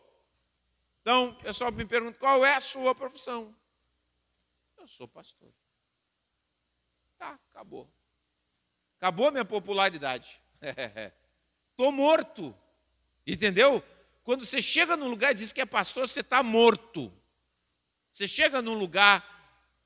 [1.02, 3.54] Então, o pessoal me pergunta qual é a sua profissão.
[4.88, 5.52] Sou pastor.
[7.16, 7.90] Tá, acabou.
[8.96, 10.40] Acabou minha popularidade.
[11.70, 12.56] Estou morto.
[13.26, 13.82] Entendeu?
[14.24, 17.12] Quando você chega num lugar e diz que é pastor, você está morto.
[18.10, 19.38] Você chega num lugar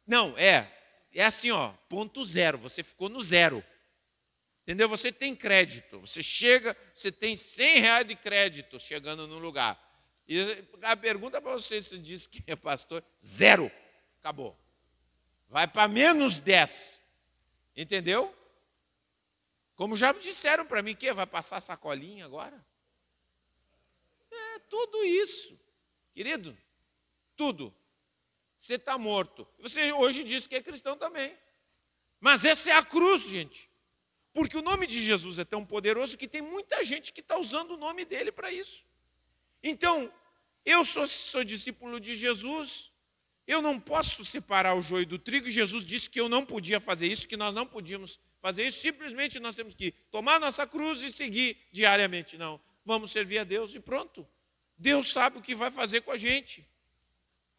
[0.07, 0.71] não, é.
[1.13, 2.59] É assim, ó, ponto zero.
[2.59, 3.65] Você ficou no zero.
[4.63, 4.89] Entendeu?
[4.89, 6.01] Você tem crédito.
[6.01, 9.81] Você chega, você tem 100 reais de crédito chegando num lugar.
[10.27, 13.71] E a pergunta para você, se diz que é pastor, zero.
[14.21, 14.57] Acabou.
[15.53, 16.99] Vai para menos 10.
[17.77, 18.35] Entendeu?
[19.77, 22.65] Como já me disseram para mim, que vai passar sacolinha agora?
[24.31, 25.61] É tudo isso.
[26.15, 26.57] Querido,
[27.37, 27.75] tudo
[28.57, 29.47] você está morto.
[29.59, 31.37] Você hoje diz que é cristão também.
[32.21, 33.69] Mas essa é a cruz, gente.
[34.33, 37.73] Porque o nome de Jesus é tão poderoso que tem muita gente que está usando
[37.73, 38.87] o nome dele para isso.
[39.63, 40.11] Então,
[40.65, 42.92] eu sou, sou discípulo de Jesus,
[43.47, 45.51] eu não posso separar o joio do trigo.
[45.51, 48.81] Jesus disse que eu não podia fazer isso, que nós não podíamos fazer isso.
[48.81, 52.39] Simplesmente nós temos que tomar nossa cruz e seguir diariamente.
[52.39, 54.27] Não, vamos servir a Deus e pronto.
[54.79, 56.67] Deus sabe o que vai fazer com a gente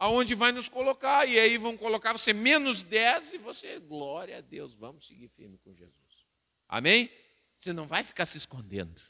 [0.04, 4.42] aonde vai nos colocar, e aí vão colocar você menos 10 e você, glória a
[4.42, 6.28] Deus, vamos seguir firme com Jesus.
[6.68, 7.10] Amém?
[7.56, 9.02] Você não vai ficar se escondendo.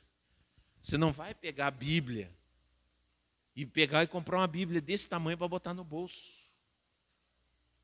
[0.80, 2.32] Você não vai pegar a Bíblia
[3.56, 6.43] e pegar e comprar uma Bíblia desse tamanho para botar no bolso.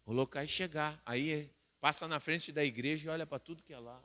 [0.10, 1.00] Os locais chegar.
[1.06, 4.04] Aí passa na frente da igreja e olha para tudo que é lá.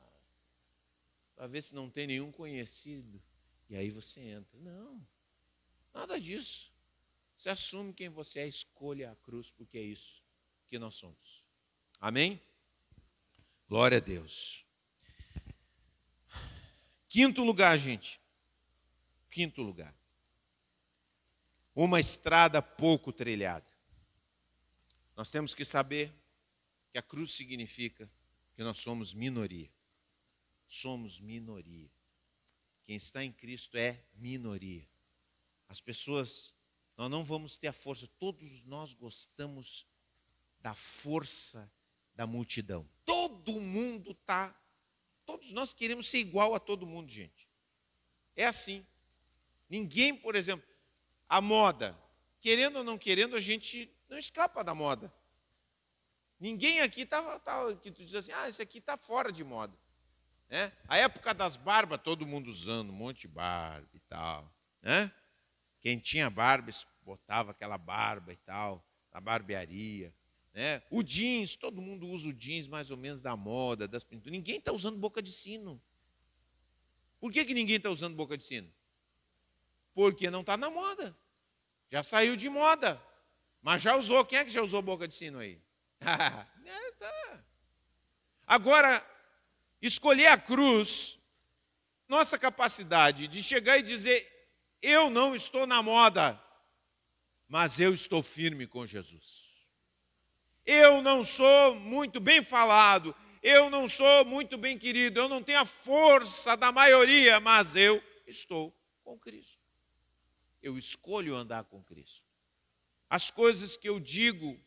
[1.35, 3.19] Para ver se não tem nenhum conhecido.
[3.67, 4.55] E aí você entra.
[4.59, 5.03] Não,
[5.91, 6.71] nada disso.
[7.35, 10.21] Você assume quem você é, escolha a cruz, porque é isso
[10.67, 11.43] que nós somos.
[11.99, 12.39] Amém?
[13.67, 14.63] Glória a Deus.
[17.09, 18.21] Quinto lugar, gente.
[19.31, 19.97] Quinto lugar.
[21.73, 23.74] Uma estrada pouco trilhada.
[25.15, 26.13] Nós temos que saber
[26.91, 28.09] que a cruz significa
[28.55, 29.71] que nós somos minoria.
[30.67, 31.89] Somos minoria.
[32.83, 34.87] Quem está em Cristo é minoria.
[35.67, 36.53] As pessoas,
[36.97, 39.85] nós não vamos ter a força, todos nós gostamos
[40.59, 41.71] da força
[42.13, 42.87] da multidão.
[43.03, 44.57] Todo mundo está,
[45.25, 47.47] todos nós queremos ser igual a todo mundo, gente.
[48.35, 48.85] É assim.
[49.69, 50.67] Ninguém, por exemplo,
[51.27, 51.97] a moda,
[52.39, 55.13] querendo ou não querendo, a gente não escapa da moda.
[56.39, 59.77] Ninguém aqui está, tá, que tu diz assim, ah, esse aqui está fora de moda.
[60.49, 60.71] Né?
[60.87, 64.51] A época das barbas, todo mundo usando um monte de barba e tal.
[64.81, 65.11] Né?
[65.81, 66.71] Quem tinha barba,
[67.03, 70.13] botava aquela barba e tal, na barbearia.
[70.53, 70.81] Né?
[70.89, 74.31] O jeans, todo mundo usa o jeans mais ou menos da moda, das pinturas.
[74.31, 75.81] Ninguém está usando boca de sino.
[77.19, 78.71] Por que, que ninguém está usando boca de sino?
[79.93, 81.15] Porque não está na moda.
[81.89, 83.01] Já saiu de moda.
[83.65, 84.23] Mas já usou.
[84.23, 85.59] Quem é que já usou boca de sino aí?
[85.99, 87.43] é, tá.
[88.45, 89.03] Agora,
[89.81, 91.17] escolher a cruz,
[92.07, 94.23] nossa capacidade de chegar e dizer:
[94.83, 96.39] eu não estou na moda,
[97.47, 99.49] mas eu estou firme com Jesus.
[100.63, 105.61] Eu não sou muito bem falado, eu não sou muito bem querido, eu não tenho
[105.61, 108.71] a força da maioria, mas eu estou
[109.03, 109.57] com Cristo.
[110.61, 112.24] Eu escolho andar com Cristo.
[113.15, 114.61] As coisas que eu digo,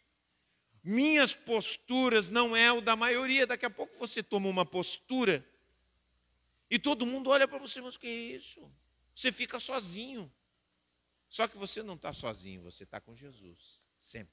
[0.82, 3.46] minhas posturas não é o da maioria.
[3.46, 5.46] Daqui a pouco você toma uma postura
[6.70, 8.72] e todo mundo olha para você, mas o que é isso?
[9.14, 10.32] Você fica sozinho.
[11.28, 13.84] Só que você não está sozinho, você está com Jesus.
[13.98, 14.32] Sempre,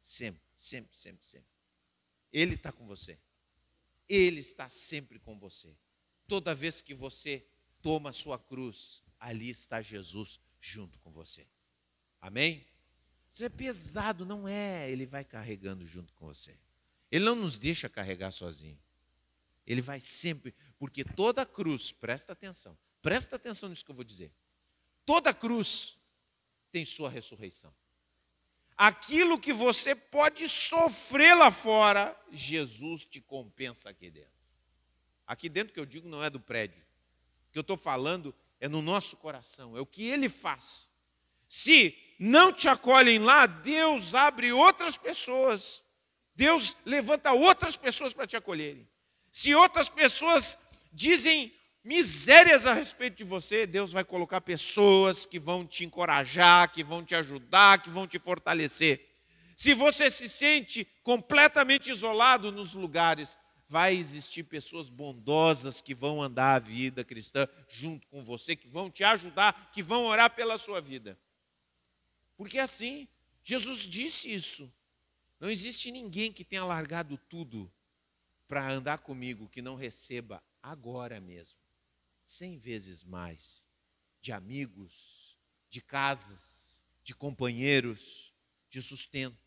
[0.00, 1.50] sempre, sempre, sempre, sempre.
[2.32, 3.18] Ele está com você.
[4.08, 5.76] Ele está sempre com você.
[6.28, 7.44] Toda vez que você
[7.82, 11.44] toma a sua cruz, ali está Jesus junto com você.
[12.20, 12.71] Amém?
[13.32, 14.90] Isso é pesado, não é?
[14.90, 16.54] Ele vai carregando junto com você.
[17.10, 18.78] Ele não nos deixa carregar sozinho.
[19.66, 24.30] Ele vai sempre, porque toda cruz, presta atenção, presta atenção nisso que eu vou dizer.
[25.06, 25.98] Toda cruz
[26.70, 27.74] tem sua ressurreição.
[28.76, 34.30] Aquilo que você pode sofrer lá fora, Jesus te compensa aqui dentro.
[35.26, 36.84] Aqui dentro que eu digo não é do prédio.
[37.48, 40.90] O que eu estou falando é no nosso coração, é o que ele faz.
[41.48, 45.82] Se não te acolhem lá, Deus abre outras pessoas.
[46.34, 48.88] Deus levanta outras pessoas para te acolherem.
[49.30, 50.58] Se outras pessoas
[50.92, 51.52] dizem
[51.84, 57.04] misérias a respeito de você, Deus vai colocar pessoas que vão te encorajar, que vão
[57.04, 59.08] te ajudar, que vão te fortalecer.
[59.56, 63.36] Se você se sente completamente isolado nos lugares,
[63.68, 68.90] vai existir pessoas bondosas que vão andar a vida cristã junto com você, que vão
[68.90, 71.18] te ajudar, que vão orar pela sua vida.
[72.42, 73.06] Porque é assim,
[73.44, 74.68] Jesus disse isso.
[75.38, 77.72] Não existe ninguém que tenha largado tudo
[78.48, 81.60] para andar comigo que não receba agora mesmo,
[82.24, 83.64] cem vezes mais,
[84.20, 85.38] de amigos,
[85.70, 88.34] de casas, de companheiros,
[88.68, 89.38] de sustento,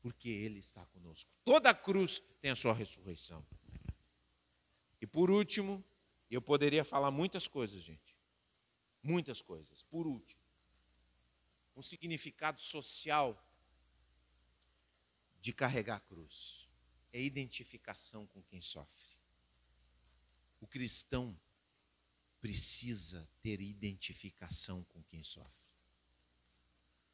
[0.00, 1.28] porque Ele está conosco.
[1.44, 3.44] Toda cruz tem a sua ressurreição.
[5.00, 5.84] E por último,
[6.30, 8.16] eu poderia falar muitas coisas, gente.
[9.02, 9.82] Muitas coisas.
[9.82, 10.47] Por último,
[11.78, 13.40] um significado social
[15.40, 16.68] de carregar a cruz
[17.12, 19.16] é identificação com quem sofre.
[20.60, 21.38] O cristão
[22.40, 25.68] precisa ter identificação com quem sofre.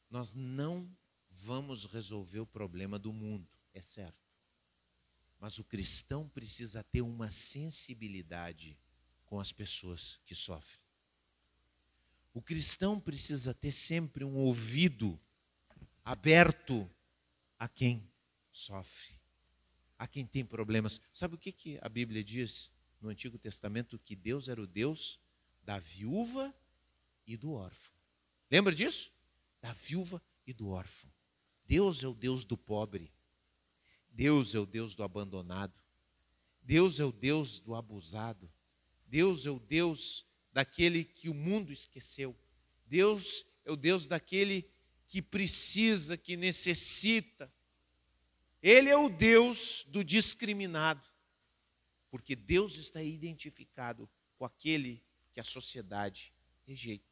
[0.09, 0.91] Nós não
[1.31, 4.25] vamos resolver o problema do mundo, é certo.
[5.39, 8.79] Mas o cristão precisa ter uma sensibilidade
[9.27, 10.84] com as pessoas que sofrem.
[12.35, 15.19] O cristão precisa ter sempre um ouvido
[16.05, 16.91] aberto
[17.57, 18.11] a quem
[18.51, 19.17] sofre,
[19.97, 21.01] a quem tem problemas.
[21.13, 24.01] Sabe o que, que a Bíblia diz no Antigo Testamento?
[24.01, 25.21] Que Deus era o Deus
[25.63, 26.53] da viúva
[27.25, 27.95] e do órfão.
[28.51, 29.13] Lembra disso?
[29.63, 31.11] Da viúva e do órfão.
[31.65, 33.13] Deus é o Deus do pobre.
[34.11, 35.81] Deus é o Deus do abandonado.
[36.61, 38.51] Deus é o Deus do abusado.
[39.07, 42.35] Deus é o Deus daquele que o mundo esqueceu.
[42.87, 44.71] Deus é o Deus daquele
[45.09, 47.53] que precisa, que necessita.
[48.63, 51.07] Ele é o Deus do discriminado,
[52.09, 55.03] porque Deus está identificado com aquele
[55.33, 56.33] que a sociedade
[56.65, 57.05] rejeita.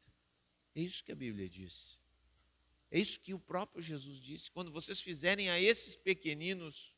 [0.73, 1.99] É isso que a Bíblia diz.
[2.89, 4.49] É isso que o próprio Jesus disse.
[4.49, 6.95] Quando vocês fizerem a esses pequeninos,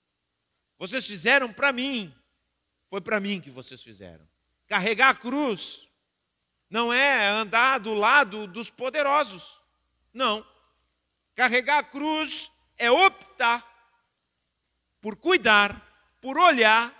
[0.78, 2.14] vocês fizeram para mim.
[2.88, 4.28] Foi para mim que vocês fizeram.
[4.68, 5.88] Carregar a cruz
[6.70, 9.60] não é andar do lado dos poderosos.
[10.14, 10.46] Não.
[11.36, 13.64] Carregar a cruz é optar
[15.02, 15.82] por cuidar,
[16.22, 16.94] por olhar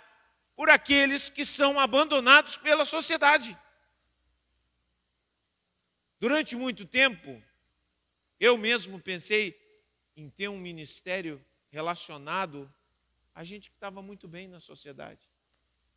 [0.54, 3.56] por aqueles que são abandonados pela sociedade.
[6.18, 7.42] Durante muito tempo,
[8.40, 9.54] eu mesmo pensei
[10.16, 12.72] em ter um ministério relacionado
[13.34, 15.28] a gente que estava muito bem na sociedade.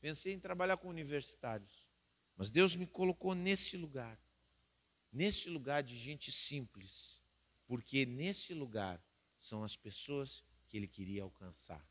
[0.02, 1.89] Pensei em trabalhar com universitários.
[2.40, 4.18] Mas Deus me colocou nesse lugar,
[5.12, 7.22] nesse lugar de gente simples,
[7.68, 9.04] porque nesse lugar
[9.38, 11.86] são as pessoas que Ele queria alcançar.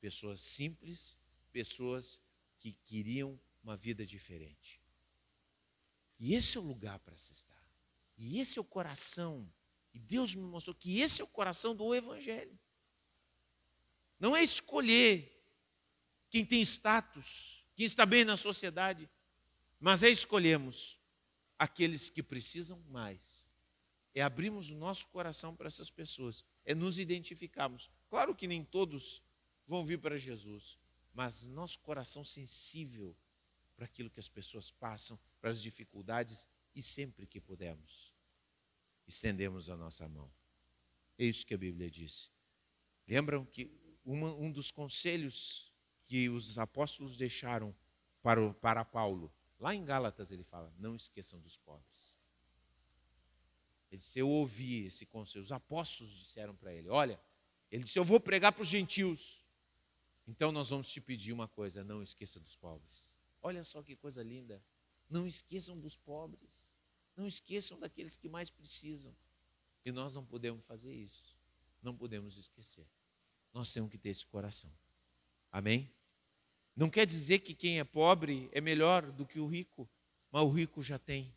[0.00, 1.16] Pessoas simples,
[1.50, 2.20] pessoas
[2.56, 4.80] que queriam uma vida diferente.
[6.20, 7.68] E esse é o lugar para se estar.
[8.16, 9.52] E esse é o coração.
[9.92, 12.56] E Deus me mostrou que esse é o coração do Evangelho.
[14.20, 15.44] Não é escolher
[16.30, 19.10] quem tem status, quem está bem na sociedade,
[19.84, 20.98] mas é escolhermos
[21.58, 23.46] aqueles que precisam mais.
[24.14, 27.90] É abrirmos o nosso coração para essas pessoas, é nos identificarmos.
[28.08, 29.22] Claro que nem todos
[29.66, 30.78] vão vir para Jesus,
[31.12, 33.14] mas nosso coração sensível
[33.76, 38.14] para aquilo que as pessoas passam, para as dificuldades e sempre que pudermos,
[39.06, 40.32] estendemos a nossa mão.
[41.18, 42.30] É isso que a Bíblia diz.
[43.06, 43.70] Lembram que
[44.02, 45.70] uma, um dos conselhos
[46.06, 47.76] que os apóstolos deixaram
[48.22, 52.16] para, o, para Paulo, lá em Gálatas ele fala: não esqueçam dos pobres.
[53.90, 55.42] Ele disse: Eu ouvi esse conselho.
[55.42, 57.20] Os apóstolos disseram para ele: Olha,
[57.70, 59.44] ele disse: Eu vou pregar para os gentios.
[60.26, 63.18] Então nós vamos te pedir uma coisa: não esqueça dos pobres.
[63.42, 64.62] Olha só que coisa linda.
[65.08, 66.74] Não esqueçam dos pobres.
[67.16, 69.14] Não esqueçam daqueles que mais precisam.
[69.84, 71.36] E nós não podemos fazer isso.
[71.82, 72.86] Não podemos esquecer.
[73.52, 74.72] Nós temos que ter esse coração.
[75.52, 75.92] Amém?
[76.76, 79.88] Não quer dizer que quem é pobre é melhor do que o rico,
[80.30, 81.32] mas o rico já tem.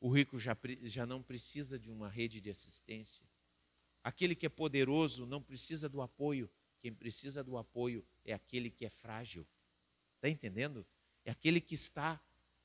[0.00, 3.26] O rico já, já não precisa de uma rede de assistência.
[4.02, 6.50] Aquele que é poderoso não precisa do apoio.
[6.80, 9.46] Quem precisa do apoio é aquele que é frágil.
[10.16, 10.86] Está entendendo?
[11.24, 12.18] É aquele que está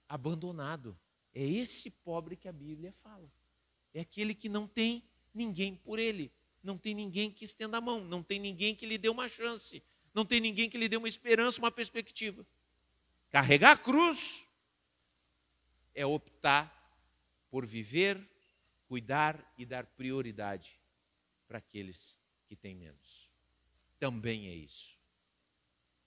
[0.07, 0.97] abandonado.
[1.33, 3.29] É esse pobre que a Bíblia fala.
[3.93, 5.03] É aquele que não tem
[5.33, 6.31] ninguém por ele,
[6.63, 9.83] não tem ninguém que estenda a mão, não tem ninguém que lhe dê uma chance,
[10.15, 12.47] não tem ninguém que lhe dê uma esperança, uma perspectiva.
[13.29, 14.47] Carregar a cruz
[15.93, 16.71] é optar
[17.51, 18.17] por viver,
[18.87, 20.79] cuidar e dar prioridade
[21.47, 23.29] para aqueles que têm menos.
[23.99, 24.97] Também é isso.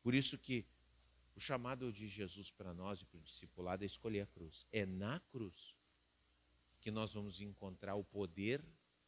[0.02, 0.64] Por isso que
[1.36, 4.66] o chamado de Jesus para nós e para o discipulado é escolher a cruz.
[4.72, 5.76] É na cruz
[6.80, 8.64] que nós vamos encontrar o poder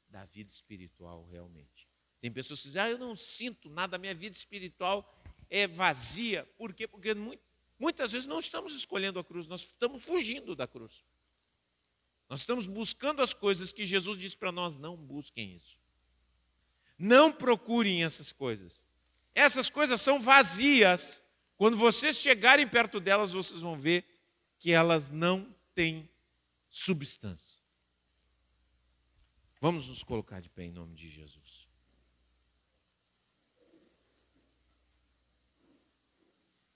[0.08, 1.89] da vida espiritual realmente.
[2.20, 5.18] Tem pessoas que dizem, ah, eu não sinto nada, a minha vida espiritual
[5.48, 6.44] é vazia.
[6.56, 6.86] Por quê?
[6.86, 7.14] Porque
[7.78, 11.04] muitas vezes não estamos escolhendo a cruz, nós estamos fugindo da cruz.
[12.28, 15.78] Nós estamos buscando as coisas que Jesus disse para nós, não busquem isso.
[16.98, 18.86] Não procurem essas coisas.
[19.34, 21.22] Essas coisas são vazias
[21.60, 24.02] quando vocês chegarem perto delas, vocês vão ver
[24.58, 26.08] que elas não têm
[26.70, 27.60] substância.
[29.60, 31.39] Vamos nos colocar de pé em nome de Jesus.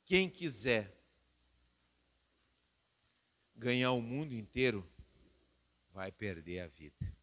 [0.05, 0.95] Quem quiser
[3.57, 4.87] ganhar o mundo inteiro,
[5.93, 7.15] vai perder a vida.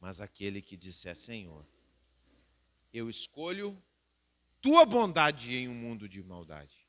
[0.00, 1.66] Mas aquele que disser, Senhor,
[2.92, 3.80] eu escolho
[4.60, 6.86] tua bondade em um mundo de maldade.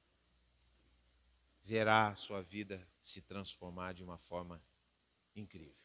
[1.62, 4.62] Verá a sua vida se transformar de uma forma
[5.36, 5.81] incrível.